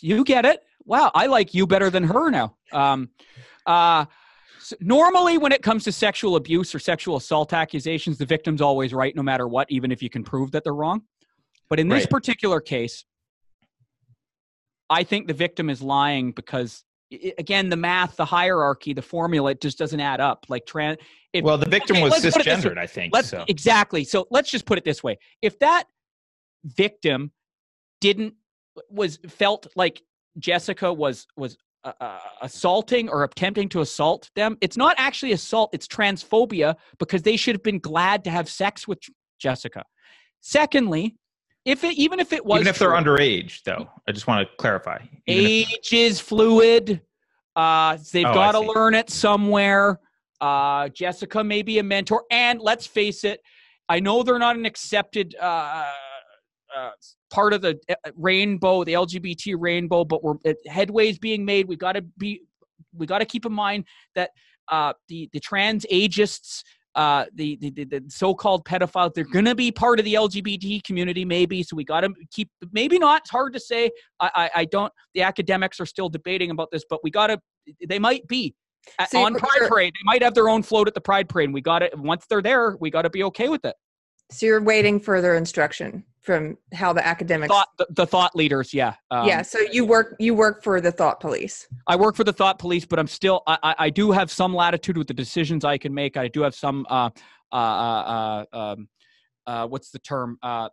you 0.00 0.24
get 0.24 0.44
it. 0.44 0.62
Wow, 0.84 1.10
I 1.14 1.26
like 1.26 1.52
you 1.52 1.66
better 1.66 1.90
than 1.90 2.04
her 2.04 2.30
now. 2.30 2.56
Um, 2.72 3.10
uh, 3.66 4.06
s 4.60 4.72
normally, 4.80 5.36
when 5.38 5.52
it 5.52 5.62
comes 5.62 5.84
to 5.84 5.92
sexual 5.92 6.36
abuse 6.36 6.74
or 6.74 6.78
sexual 6.78 7.16
assault 7.16 7.52
accusations, 7.52 8.18
the 8.18 8.26
victim's 8.26 8.60
always 8.60 8.94
right, 8.94 9.14
no 9.14 9.22
matter 9.22 9.48
what, 9.48 9.66
even 9.70 9.90
if 9.90 10.02
you 10.02 10.08
can 10.08 10.22
prove 10.22 10.52
that 10.52 10.64
they're 10.64 10.74
wrong. 10.74 11.02
But 11.68 11.80
in 11.80 11.88
this 11.88 12.02
Right. 12.02 12.10
particular 12.10 12.60
case, 12.60 13.04
I 14.88 15.02
think 15.02 15.26
the 15.26 15.34
victim 15.34 15.68
is 15.68 15.82
lying 15.82 16.32
because, 16.32 16.84
again, 17.38 17.68
the 17.70 17.76
math, 17.76 18.16
the 18.16 18.24
hierarchy, 18.24 18.92
the 18.92 19.02
formula, 19.02 19.50
it 19.52 19.60
just 19.60 19.78
doesn't 19.78 20.00
add 20.00 20.20
up. 20.20 20.46
Like 20.48 20.66
trans. 20.66 20.98
If, 21.32 21.44
well, 21.44 21.58
the 21.58 21.68
victim 21.68 21.96
okay, 21.96 22.04
was 22.04 22.12
let's 22.12 22.36
put 22.36 22.46
it 22.46 22.56
this 22.56 22.64
way. 22.64 22.70
cisgendered, 22.70 22.78
I 22.78 22.86
think. 22.86 23.12
Let's 23.12 23.28
so 23.28 23.44
exactly. 23.48 24.04
So 24.04 24.26
let's 24.30 24.50
just 24.50 24.64
put 24.64 24.78
it 24.78 24.84
this 24.84 25.02
way: 25.02 25.18
if 25.42 25.58
that 25.58 25.84
victim 26.64 27.32
didn't 28.00 28.34
was 28.88 29.18
felt 29.28 29.66
like 29.74 30.02
Jessica 30.38 30.92
was 30.92 31.26
was 31.36 31.56
uh, 31.84 31.92
uh, 32.00 32.18
assaulting 32.42 33.08
or 33.08 33.24
attempting 33.24 33.68
to 33.70 33.80
assault 33.80 34.30
them, 34.36 34.56
it's 34.60 34.76
not 34.76 34.94
actually 34.98 35.32
assault; 35.32 35.70
it's 35.72 35.88
transphobia 35.88 36.76
because 36.98 37.22
they 37.22 37.36
should 37.36 37.56
have 37.56 37.62
been 37.62 37.80
glad 37.80 38.24
to 38.24 38.30
have 38.30 38.48
sex 38.48 38.86
with 38.86 39.00
Jessica. 39.38 39.84
Secondly, 40.40 41.16
if 41.66 41.82
it 41.84 41.98
even 41.98 42.20
if 42.20 42.32
it 42.32 42.46
was 42.46 42.60
even 42.60 42.68
if 42.68 42.78
they're 42.78 42.90
underage, 42.92 43.62
though, 43.64 43.90
I 44.08 44.12
just 44.12 44.26
want 44.26 44.48
to 44.48 44.56
clarify. 44.56 44.98
Even 45.26 45.44
if- 45.44 45.72
age 45.72 45.92
is 45.92 46.20
fluid. 46.20 47.02
Uh, 47.56 47.96
they've 48.12 48.26
Oh, 48.26 48.34
got 48.34 48.52
to 48.52 48.60
learn 48.60 48.94
it 48.94 49.08
somewhere. 49.10 49.98
Uh, 50.42 50.88
Jessica 50.90 51.42
may 51.42 51.62
be 51.62 51.78
a 51.78 51.82
mentor, 51.82 52.24
and 52.30 52.60
let's 52.60 52.86
face 52.86 53.24
it, 53.24 53.40
I 53.88 53.98
know 54.00 54.22
they're 54.22 54.38
not 54.38 54.56
an 54.56 54.66
accepted 54.66 55.34
uh, 55.40 55.90
uh, 56.76 56.90
part 57.30 57.54
of 57.54 57.62
the 57.62 57.78
uh, 57.88 57.94
rainbow, 58.14 58.84
the 58.84 58.92
LGBT 58.92 59.54
rainbow, 59.58 60.04
but 60.04 60.22
we're 60.22 60.34
uh, 60.44 60.52
headways 60.68 61.18
being 61.18 61.44
made. 61.46 61.66
We 61.66 61.76
got 61.76 61.92
to 61.92 62.02
be, 62.18 62.42
we 62.94 63.06
got 63.06 63.18
to 63.20 63.24
keep 63.24 63.46
in 63.46 63.52
mind 63.54 63.86
that 64.14 64.30
uh, 64.68 64.92
the 65.08 65.30
the 65.32 65.40
trans 65.40 65.86
ageists. 65.90 66.62
Uh, 66.96 67.26
the, 67.34 67.58
the, 67.60 67.84
the, 67.84 68.02
so-called 68.08 68.64
pedophiles 68.64 69.12
they're 69.12 69.24
going 69.24 69.44
to 69.44 69.54
be 69.54 69.70
part 69.70 69.98
of 69.98 70.06
the 70.06 70.14
lgbt 70.14 70.82
community 70.82 71.26
maybe 71.26 71.62
so 71.62 71.76
we 71.76 71.84
got 71.84 72.00
to 72.00 72.10
keep 72.32 72.48
maybe 72.72 72.98
not 72.98 73.20
it's 73.20 73.28
hard 73.28 73.52
to 73.52 73.60
say. 73.60 73.90
I, 74.18 74.30
I 74.34 74.50
i 74.62 74.64
don't 74.64 74.90
the 75.12 75.20
academics 75.20 75.78
are 75.78 75.84
still 75.84 76.08
debating 76.08 76.50
about 76.50 76.70
this 76.72 76.84
but 76.88 77.00
we 77.04 77.10
got 77.10 77.26
to 77.26 77.38
they 77.86 77.98
might 77.98 78.26
be 78.28 78.54
at, 78.98 79.10
So 79.10 79.22
on 79.22 79.34
pride 79.34 79.68
parade. 79.68 79.92
They 79.92 80.04
might 80.04 80.22
have 80.22 80.32
their 80.34 80.48
own 80.48 80.62
float 80.62 80.88
at 80.88 80.94
the 80.94 81.00
pride 81.02 81.28
parade 81.28 81.48
and 81.48 81.54
we 81.54 81.60
got 81.60 81.80
to 81.80 81.90
once 81.96 82.24
they're 82.30 82.40
there 82.40 82.78
we 82.80 82.90
got 82.90 83.02
to 83.02 83.10
be 83.10 83.24
okay 83.24 83.50
with 83.50 83.66
it 83.66 83.76
So 84.30 84.46
you're 84.46 84.62
waiting 84.62 84.98
for 84.98 85.16
further 85.16 85.34
instruction 85.36 86.04
from 86.20 86.58
how 86.72 86.92
the 86.92 87.06
academics. 87.06 87.54
thought 87.54 87.68
the, 87.78 87.86
the 87.90 88.06
thought 88.06 88.34
leaders 88.34 88.74
yeah 88.74 88.94
um, 89.10 89.28
yeah. 89.28 89.42
So 89.42 89.60
you 89.60 89.84
work 89.84 90.16
you 90.18 90.34
work 90.34 90.62
for 90.62 90.80
the 90.80 90.90
thought 90.90 91.20
police. 91.20 91.66
I 91.86 91.96
work 91.96 92.16
for 92.16 92.24
the 92.24 92.32
thought 92.32 92.58
police, 92.58 92.84
but 92.84 92.98
I'm 92.98 93.06
still 93.06 93.42
I, 93.46 93.58
I, 93.62 93.74
I 93.78 93.90
do 93.90 94.10
have 94.10 94.30
some 94.30 94.52
latitude 94.52 94.98
with 94.98 95.06
the 95.06 95.14
decisions 95.14 95.64
I 95.64 95.78
can 95.78 95.94
make. 95.94 96.16
I 96.16 96.28
do 96.28 96.42
have 96.42 96.54
some 96.54 96.84
uh 96.90 97.10
uh 97.52 97.56
uh, 97.56 98.44
uh 98.52 98.56
um 98.56 98.88
uh 99.46 99.66
what's 99.68 99.90
the 99.90 100.00
term 100.00 100.38
uh 100.42 100.68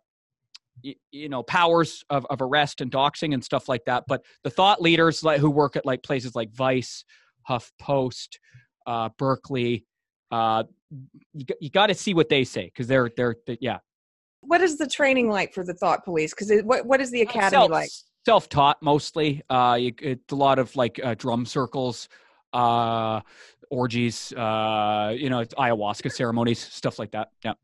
y- 0.82 0.96
you 1.10 1.28
know 1.28 1.42
powers 1.42 2.04
of, 2.10 2.26
of 2.30 2.42
arrest 2.42 2.80
and 2.80 2.90
doxing 2.90 3.34
and 3.34 3.44
stuff 3.44 3.68
like 3.68 3.84
that 3.86 4.04
but 4.08 4.24
the 4.42 4.50
thought 4.50 4.82
leaders 4.82 5.22
like 5.22 5.40
who 5.40 5.50
work 5.50 5.76
at 5.76 5.86
like 5.86 6.02
places 6.02 6.34
like 6.34 6.50
vice 6.52 7.04
huff 7.42 7.72
post 7.78 8.38
uh 8.86 9.08
berkeley 9.18 9.84
uh 10.30 10.64
you, 11.32 11.44
you 11.60 11.70
got 11.70 11.88
to 11.88 11.94
see 11.94 12.14
what 12.14 12.28
they 12.28 12.44
say 12.44 12.66
because 12.66 12.86
they're, 12.86 13.10
they're 13.16 13.36
they 13.46 13.58
yeah 13.60 13.78
What 14.40 14.60
is 14.60 14.78
the 14.78 14.86
training 14.86 15.28
like 15.28 15.52
for 15.52 15.64
the 15.64 15.74
thought 15.74 16.04
police? 16.04 16.34
Because 16.34 16.62
what 16.62 16.86
what 16.86 17.00
is 17.00 17.10
the 17.10 17.22
academy 17.22 17.50
self, 17.50 17.70
like? 17.70 17.90
self-taught 18.26 18.82
mostly 18.82 19.42
uh 19.50 19.76
you, 19.78 19.92
it's 20.00 20.32
a 20.32 20.36
lot 20.36 20.58
of 20.58 20.74
like 20.76 21.00
uh, 21.02 21.14
drum 21.14 21.44
circles 21.44 22.08
uh 22.52 23.20
orgies 23.70 24.32
uh 24.32 25.12
you 25.16 25.28
know 25.28 25.40
it's 25.40 25.54
ayahuasca 25.54 26.10
ceremonies 26.12 26.58
stuff 26.58 26.98
like 26.98 27.10
that 27.10 27.28
yeah 27.44 27.54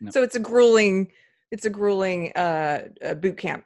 no. 0.00 0.10
So 0.10 0.22
it's 0.22 0.34
a 0.34 0.40
grueling, 0.40 1.12
it's 1.50 1.64
a 1.64 1.70
grueling 1.70 2.32
uh, 2.34 2.88
uh 3.02 3.14
boot 3.14 3.38
camp, 3.38 3.64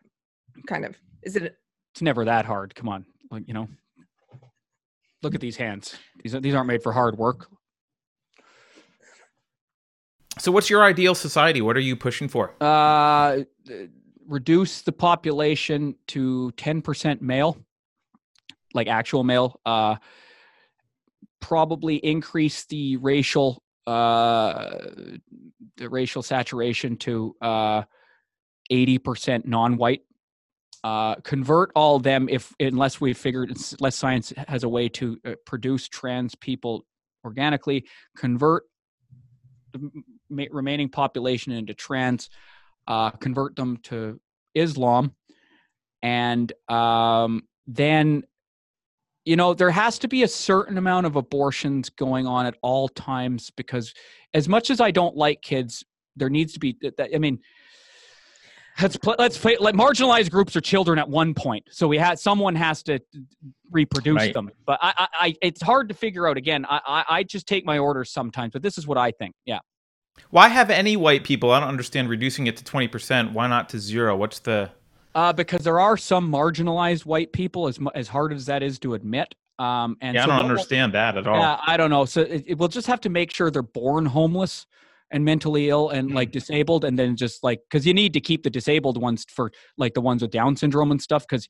kind 0.69 0.85
of. 0.85 0.95
Is 1.23 1.35
it? 1.37 1.57
it's 1.99 2.03
never 2.03 2.25
that 2.25 2.45
hard 2.45 2.75
come 2.77 2.89
on 2.89 3.05
like 3.31 3.43
you 3.49 3.55
know 3.55 3.67
look 5.23 5.35
at 5.35 5.41
these 5.41 5.57
hands 5.57 5.97
these 6.23 6.33
these 6.41 6.55
aren't 6.55 6.69
made 6.69 6.81
for 6.81 6.93
hard 6.93 7.19
work 7.19 7.49
so, 10.49 10.53
what's 10.53 10.71
your 10.71 10.83
ideal 10.83 11.15
society? 11.15 11.61
What 11.61 11.77
are 11.77 11.81
you 11.81 11.95
pushing 11.95 12.27
for? 12.27 12.55
uh 12.63 13.41
reduce 14.27 14.81
the 14.81 14.93
population 14.93 15.95
to 16.07 16.51
10% 16.57 17.21
male 17.21 17.59
like 18.73 18.87
actual 18.87 19.25
male 19.25 19.61
uh 19.67 19.97
probably 21.41 21.97
increase 21.97 22.65
the 22.65 22.97
racial 22.97 23.63
uh 23.87 24.79
the 25.77 25.91
racial 25.91 26.23
saturation 26.23 26.97
to 26.97 27.37
uh 27.43 27.83
80% 28.73 29.45
non-white 29.45 30.01
uh 30.83 31.17
convert 31.17 31.73
all 31.75 31.99
them 31.99 32.27
if 32.31 32.55
unless 32.59 33.03
we 33.03 33.13
figured 33.13 33.55
unless 33.79 33.97
science 33.97 34.33
has 34.47 34.63
a 34.65 34.69
way 34.69 34.89
to 34.89 35.19
uh, 35.27 35.33
produce 35.45 35.89
trans 35.89 36.35
people 36.35 36.87
organically 37.23 37.87
convert 38.17 38.65
remaining 40.31 40.89
population 40.89 41.53
into 41.53 41.75
trans 41.75 42.31
uh, 42.87 43.11
convert 43.11 43.55
them 43.57 43.77
to 43.85 44.21
Islam, 44.55 45.15
and 46.03 46.53
um, 46.69 47.43
then 47.67 48.25
you 49.25 49.37
know 49.37 49.55
there 49.55 49.71
has 49.71 49.99
to 50.01 50.09
be 50.09 50.23
a 50.23 50.29
certain 50.29 50.79
amount 50.79 51.07
of 51.07 51.17
abortions 51.17 51.91
going 51.91 52.27
on 52.27 52.47
at 52.47 52.57
all 52.63 52.89
times 52.89 53.51
because 53.57 53.95
as 54.35 54.49
much 54.49 54.71
as 54.71 54.81
I 54.81 54.91
don't 54.91 55.17
like 55.17 55.43
kids, 55.43 55.85
there 56.17 56.31
needs 56.31 56.53
to 56.55 56.59
be. 56.61 56.77
I 56.99 57.19
mean. 57.19 57.41
Let's 58.81 58.97
play, 58.97 59.17
let's 59.19 59.37
play, 59.37 59.57
like 59.59 59.75
marginalized 59.75 60.31
groups 60.31 60.55
are 60.55 60.61
children 60.61 61.01
at 61.01 61.09
one 61.09 61.35
point, 61.35 61.67
so 61.69 61.89
we 61.89 61.99
had 61.99 62.17
someone 62.17 62.55
has 62.55 62.81
to 62.85 63.01
reproduce 63.73 64.15
Right. 64.15 64.33
them. 64.33 64.53
But 64.67 64.79
I, 64.81 64.95
I, 64.97 65.09
I, 65.19 65.35
it's 65.43 65.61
hard 65.61 65.89
to 65.89 65.97
figure 65.97 66.29
out. 66.29 66.37
Again, 66.37 66.65
I, 66.65 66.81
I, 66.87 67.05
I 67.17 67.23
just 67.25 67.49
take 67.49 67.67
my 67.67 67.79
orders 67.79 68.13
sometimes, 68.13 68.53
but 68.53 68.63
this 68.63 68.79
is 68.79 68.87
what 68.87 68.97
I 68.97 69.11
think. 69.11 69.35
Yeah. 69.45 69.59
Why 70.31 70.49
have 70.49 70.71
any 70.71 70.97
white 70.97 71.25
people? 71.25 71.51
I 71.51 71.61
don't 71.61 71.69
understand 71.69 72.09
reducing 72.09 72.47
it 72.47 72.57
to 72.59 72.65
twenty 72.65 72.89
percent. 72.89 73.33
Why 73.33 73.47
not 73.47 73.69
to 73.71 73.79
zero? 73.79 74.17
What's 74.17 74.39
the 74.41 74.71
Uh, 75.15 75.33
because 75.33 75.63
there 75.65 75.81
are 75.81 75.97
some 75.97 76.31
marginalized 76.31 77.07
white 77.07 77.33
people, 77.33 77.67
as 77.69 77.79
as 77.95 78.09
hard 78.09 78.33
as 78.33 78.47
that 78.47 78.63
is 78.63 78.79
to 78.81 78.95
admit. 78.95 79.35
Um, 79.59 79.97
and 80.01 80.15
yeah? 80.15 80.23
I 80.23 80.27
don't 80.27 80.39
understand 80.41 80.95
that 80.95 81.17
at 81.17 81.27
all. 81.27 81.37
Yeah, 81.39 81.59
I 81.67 81.77
don't 81.77 81.91
know. 81.91 82.05
So 82.05 82.21
it, 82.23 82.45
it- 82.47 82.59
we'll 82.59 82.69
just 82.69 82.87
have 82.87 83.01
to 83.01 83.09
make 83.09 83.33
sure 83.33 83.51
they're 83.51 83.63
born 83.63 84.07
homeless 84.07 84.67
and 85.11 85.25
mentally 85.25 85.71
ill 85.71 85.89
and 85.89 86.11
Mm. 86.11 86.15
like 86.15 86.31
disabled, 86.33 86.85
and 86.85 86.99
then 86.99 87.17
just 87.17 87.43
like 87.43 87.61
because 87.69 87.87
you 87.87 87.95
need 87.95 88.13
to 88.13 88.21
keep 88.21 88.43
the 88.43 88.51
disabled 88.51 89.01
ones 89.01 89.25
for 89.35 89.51
like 89.79 89.95
the 89.95 90.01
ones 90.03 90.21
with 90.23 90.31
Down 90.31 90.55
syndrome 90.55 90.91
and 90.91 91.01
stuff 91.03 91.27
because 91.27 91.49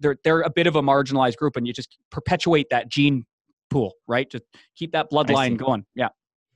they're 0.00 0.16
they're 0.24 0.40
a 0.40 0.50
bit 0.50 0.66
of 0.66 0.74
a 0.76 0.82
marginalized 0.82 1.36
group, 1.36 1.56
and 1.56 1.66
you 1.66 1.72
just 1.74 1.98
perpetuate 2.10 2.68
that 2.70 2.88
gene 2.88 3.26
pool, 3.70 3.92
right? 4.08 4.28
Just 4.30 4.44
keep 4.74 4.92
that 4.92 5.10
bloodline 5.12 5.56
going. 5.58 5.84
Yeah. 5.94 6.08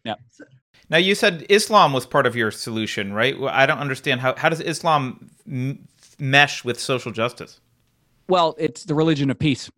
Yeah. 0.05 0.15
Now 0.91 0.99
you 0.99 1.15
said 1.15 1.47
Islam 1.49 1.93
was 1.93 2.05
part 2.05 2.27
of 2.27 2.35
your 2.35 2.51
solution, 2.51 3.13
right? 3.13 3.39
Well, 3.39 3.53
I 3.55 3.65
don't 3.65 3.79
understand 3.79 4.21
how 4.21 4.35
how 4.37 4.49
does 4.49 4.61
Islam 4.61 5.31
m- 5.47 5.89
mesh 6.19 6.65
with 6.65 6.81
social 6.81 7.13
justice? 7.13 7.61
Well, 8.29 8.57
it's 8.59 8.85
the 8.85 8.95
religion 8.95 9.31
of 9.31 9.39
peace, 9.39 9.71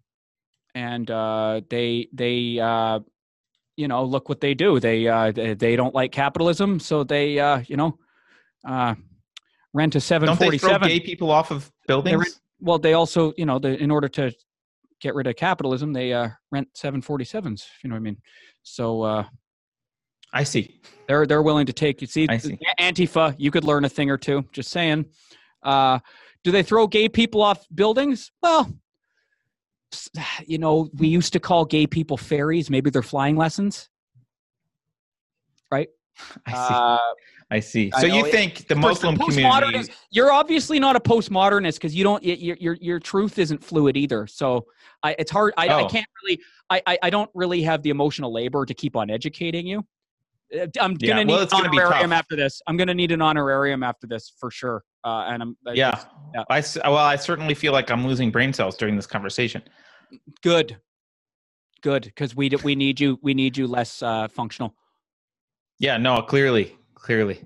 and 0.75 1.11
uh, 1.11 1.61
they 1.69 2.09
they 2.13 2.59
uh, 2.59 3.01
you 3.77 3.89
know 3.89 4.05
look 4.05 4.29
what 4.31 4.41
they 4.41 4.55
do. 4.55 4.81
They 4.81 5.07
uh, 5.07 5.33
they, 5.33 5.55
they 5.55 5.77
don't 5.77 5.95
like 5.95 6.13
capitalism, 6.13 6.81
so 6.81 7.05
they 7.05 7.39
uh, 7.39 7.63
you 7.67 7.77
know 7.77 7.99
uh, 8.65 8.95
rent 9.75 9.95
a 9.95 10.01
seven 10.01 10.35
forty 10.35 10.57
seven. 10.57 10.73
Don't 10.73 10.81
they 10.81 10.89
throw 10.89 10.99
gay 10.99 11.01
people 11.01 11.31
off 11.31 11.51
of 11.51 11.71
buildings? 11.87 12.41
Well, 12.59 12.79
they 12.79 12.95
also 12.95 13.35
you 13.37 13.45
know 13.45 13.59
the, 13.59 13.77
in 13.77 13.91
order 13.91 14.09
to 14.09 14.33
get 15.01 15.15
rid 15.15 15.27
of 15.27 15.37
capitalism, 15.37 15.93
they 15.93 16.15
uh, 16.15 16.29
rent 16.51 16.69
seven 16.75 17.03
forty 17.03 17.25
sevens. 17.25 17.67
You 17.85 17.91
know 17.91 17.97
what 17.97 18.01
I 18.01 18.03
mean? 18.03 18.17
So 18.63 19.03
uh, 19.03 19.25
I 20.33 20.45
see. 20.45 20.81
they're 21.09 21.27
they're 21.27 21.43
willing 21.43 21.67
to 21.67 21.73
take 21.73 22.01
you 22.01 22.07
see, 22.07 22.27
I 22.29 22.39
see. 22.39 22.59
Antifa. 22.81 23.35
You 23.39 23.51
could 23.51 23.65
learn 23.65 23.85
a 23.85 23.89
thing 23.89 24.11
or 24.11 24.17
two. 24.19 24.45
Just 24.53 24.71
saying. 24.71 25.07
Uh, 25.63 25.99
do 26.45 26.51
they 26.51 26.63
throw 26.63 26.87
gay 26.87 27.09
people 27.09 27.43
off 27.43 27.65
buildings? 27.75 28.33
Well, 28.43 28.73
you 30.47 30.59
know, 30.59 30.89
we 30.95 31.09
used 31.09 31.33
to 31.35 31.41
call 31.41 31.65
gay 31.65 31.87
people 31.87 32.17
fairies. 32.17 32.71
Maybe 32.71 32.91
they're 32.91 33.03
flying 33.03 33.37
lessons. 33.37 33.89
Right? 35.71 35.89
I 36.47 36.51
see. 36.53 36.75
Uh, 36.75 36.99
I 37.51 37.61
see. 37.61 37.91
So 38.01 38.07
know 38.07 38.15
you 38.17 38.31
think 38.31 38.67
the 38.69 38.75
Muslim 38.75 39.17
postmodernist- 39.19 39.63
community? 39.63 39.93
You're 40.11 40.33
obviously 40.33 40.81
not 40.81 40.97
a 40.97 41.01
postmodernist 41.01 41.75
because 41.75 41.95
you 41.95 42.03
don't. 42.05 42.25
Your 42.25 42.57
your 42.59 42.79
your 42.81 42.99
truth 42.99 43.39
isn't 43.39 43.63
fluid 43.63 43.97
either. 43.97 44.27
So 44.27 44.65
I, 45.03 45.15
it's 45.19 45.31
hard. 45.31 45.53
I, 45.59 45.69
I 45.69 45.83
Oh. 45.83 45.89
can't 45.89 46.07
really. 46.25 46.41
I, 46.71 46.83
I 46.87 46.99
I 47.03 47.11
don't 47.11 47.31
really 47.35 47.61
have 47.63 47.83
the 47.83 47.91
emotional 47.91 48.33
labor 48.33 48.65
to 48.65 48.73
keep 48.73 48.97
on 48.97 49.11
educating 49.11 49.67
you. 49.67 49.85
Uh, 50.55 50.67
I'm 50.81 50.97
Yeah, 51.01 51.09
gonna 51.09 51.27
well, 51.27 51.39
need 51.39 51.43
it's 51.45 51.53
an 51.53 51.59
gonna 51.61 51.71
be 51.71 51.81
honorarium 51.81 52.13
after 52.13 52.37
this. 52.37 52.61
I'm 52.67 52.77
gonna 52.77 52.95
need 52.95 53.11
an 53.13 53.23
honorarium 53.23 53.83
after 53.83 54.07
this 54.07 54.33
for 54.39 54.51
sure. 54.51 54.85
Uh, 55.05 55.25
and 55.29 55.43
I'm 55.43 55.57
I 55.67 55.73
Yeah. 55.73 55.91
just- 55.93 56.07
yeah. 56.35 56.45
I 56.51 56.59
s- 56.59 56.79
well, 56.85 56.97
I 56.97 57.17
certainly 57.17 57.55
feel 57.55 57.73
like 57.73 57.91
I'm 57.91 58.07
losing 58.07 58.31
brain 58.31 58.53
cells 58.53 58.77
during 58.77 58.97
this 58.97 59.07
conversation. 59.07 59.63
good, 60.43 60.77
good 61.81 62.03
because 62.05 62.37
we 62.37 62.51
we 62.63 62.75
need 62.75 63.01
you 63.01 63.19
we 63.23 63.33
need 63.35 63.57
you 63.57 63.67
less 63.67 64.03
uh, 64.03 64.29
functional. 64.29 64.75
Yeah, 65.79 65.97
no, 65.97 66.21
clearly, 66.23 66.77
clearly. 66.95 67.45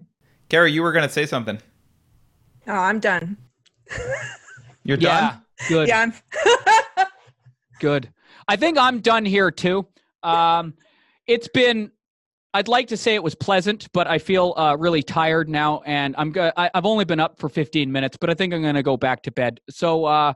Keri, 0.49 0.71
you 0.73 0.83
were 0.83 0.93
going 0.93 1.07
to 1.07 1.13
say 1.13 1.27
something. 1.27 1.59
Oh, 2.69 2.73
I'm 2.73 3.01
done. 3.01 3.37
You're 4.85 4.99
Yeah, 4.99 5.31
done. 5.31 5.43
good. 5.69 5.89
Yeah, 5.89 6.01
I'm. 6.03 6.13
Good. 7.81 8.11
I 8.49 8.57
think 8.57 8.79
I'm 8.79 9.01
done 9.01 9.25
here 9.25 9.51
too. 9.51 9.87
Um, 10.23 10.75
it's 11.27 11.49
been. 11.49 11.91
I'd 12.57 12.69
like 12.69 12.89
to 12.89 12.97
say 12.97 13.15
it 13.15 13.23
was 13.23 13.35
pleasant, 13.35 13.93
but 13.93 14.07
I 14.07 14.17
feel 14.17 14.55
uh, 14.57 14.79
really 14.79 15.03
tired 15.03 15.47
now, 15.47 15.83
and 15.85 16.15
I'm 16.17 16.33
go- 16.33 16.53
I, 16.57 16.71
I've 16.73 16.87
only 16.87 17.05
been 17.05 17.21
up 17.21 17.39
for 17.39 17.51
15 17.51 17.93
minutes, 17.93 18.17
but 18.17 18.31
I 18.31 18.35
think 18.35 18.55
I'm 18.55 18.63
going 18.63 18.77
to 18.77 18.83
go 18.83 18.97
back 18.97 19.21
to 19.25 19.31
bed. 19.31 19.61
So, 19.69 20.07
uh, 20.07 20.33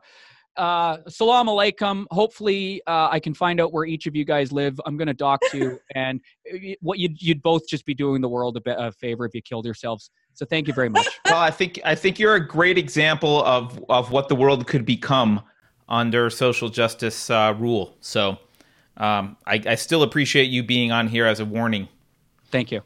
uh, 0.54 0.98
salam 1.08 1.46
alaikum. 1.46 2.04
Hopefully, 2.10 2.82
uh, 2.86 3.08
I 3.10 3.20
can 3.20 3.32
find 3.32 3.58
out 3.58 3.72
where 3.72 3.86
each 3.86 4.06
of 4.06 4.14
you 4.14 4.26
guys 4.26 4.52
live. 4.52 4.78
I'm 4.84 4.98
going 4.98 5.08
to 5.08 5.14
dock 5.14 5.40
you, 5.54 5.80
and 5.94 6.20
what 6.82 6.98
you'd 6.98 7.22
you'd 7.22 7.40
both 7.40 7.66
just 7.66 7.86
be 7.86 7.94
doing 7.94 8.20
the 8.20 8.28
world 8.28 8.58
a, 8.58 8.60
bit, 8.60 8.76
a 8.78 8.92
favor 8.92 9.24
if 9.24 9.34
you 9.34 9.40
killed 9.40 9.64
yourselves. 9.64 10.10
So, 10.34 10.44
thank 10.44 10.68
you 10.68 10.74
very 10.74 10.90
much. 10.90 11.08
Well, 11.24 11.40
I 11.40 11.50
think 11.50 11.80
I 11.86 11.94
think 11.94 12.18
you're 12.18 12.34
a 12.34 12.46
great 12.46 12.76
example 12.76 13.42
of 13.44 13.82
of 13.88 14.10
what 14.10 14.28
the 14.28 14.34
world 14.34 14.66
could 14.66 14.84
become 14.84 15.40
under 15.88 16.28
social 16.28 16.68
justice 16.68 17.30
uh, 17.30 17.54
rule. 17.58 17.96
So, 18.00 18.36
um, 18.98 19.38
I, 19.46 19.62
I 19.66 19.74
still 19.76 20.02
appreciate 20.02 20.50
you 20.50 20.62
being 20.62 20.92
on 20.92 21.08
here 21.08 21.24
as 21.24 21.40
a 21.40 21.46
warning. 21.46 21.88
Thank 22.50 22.72
you. 22.72 22.82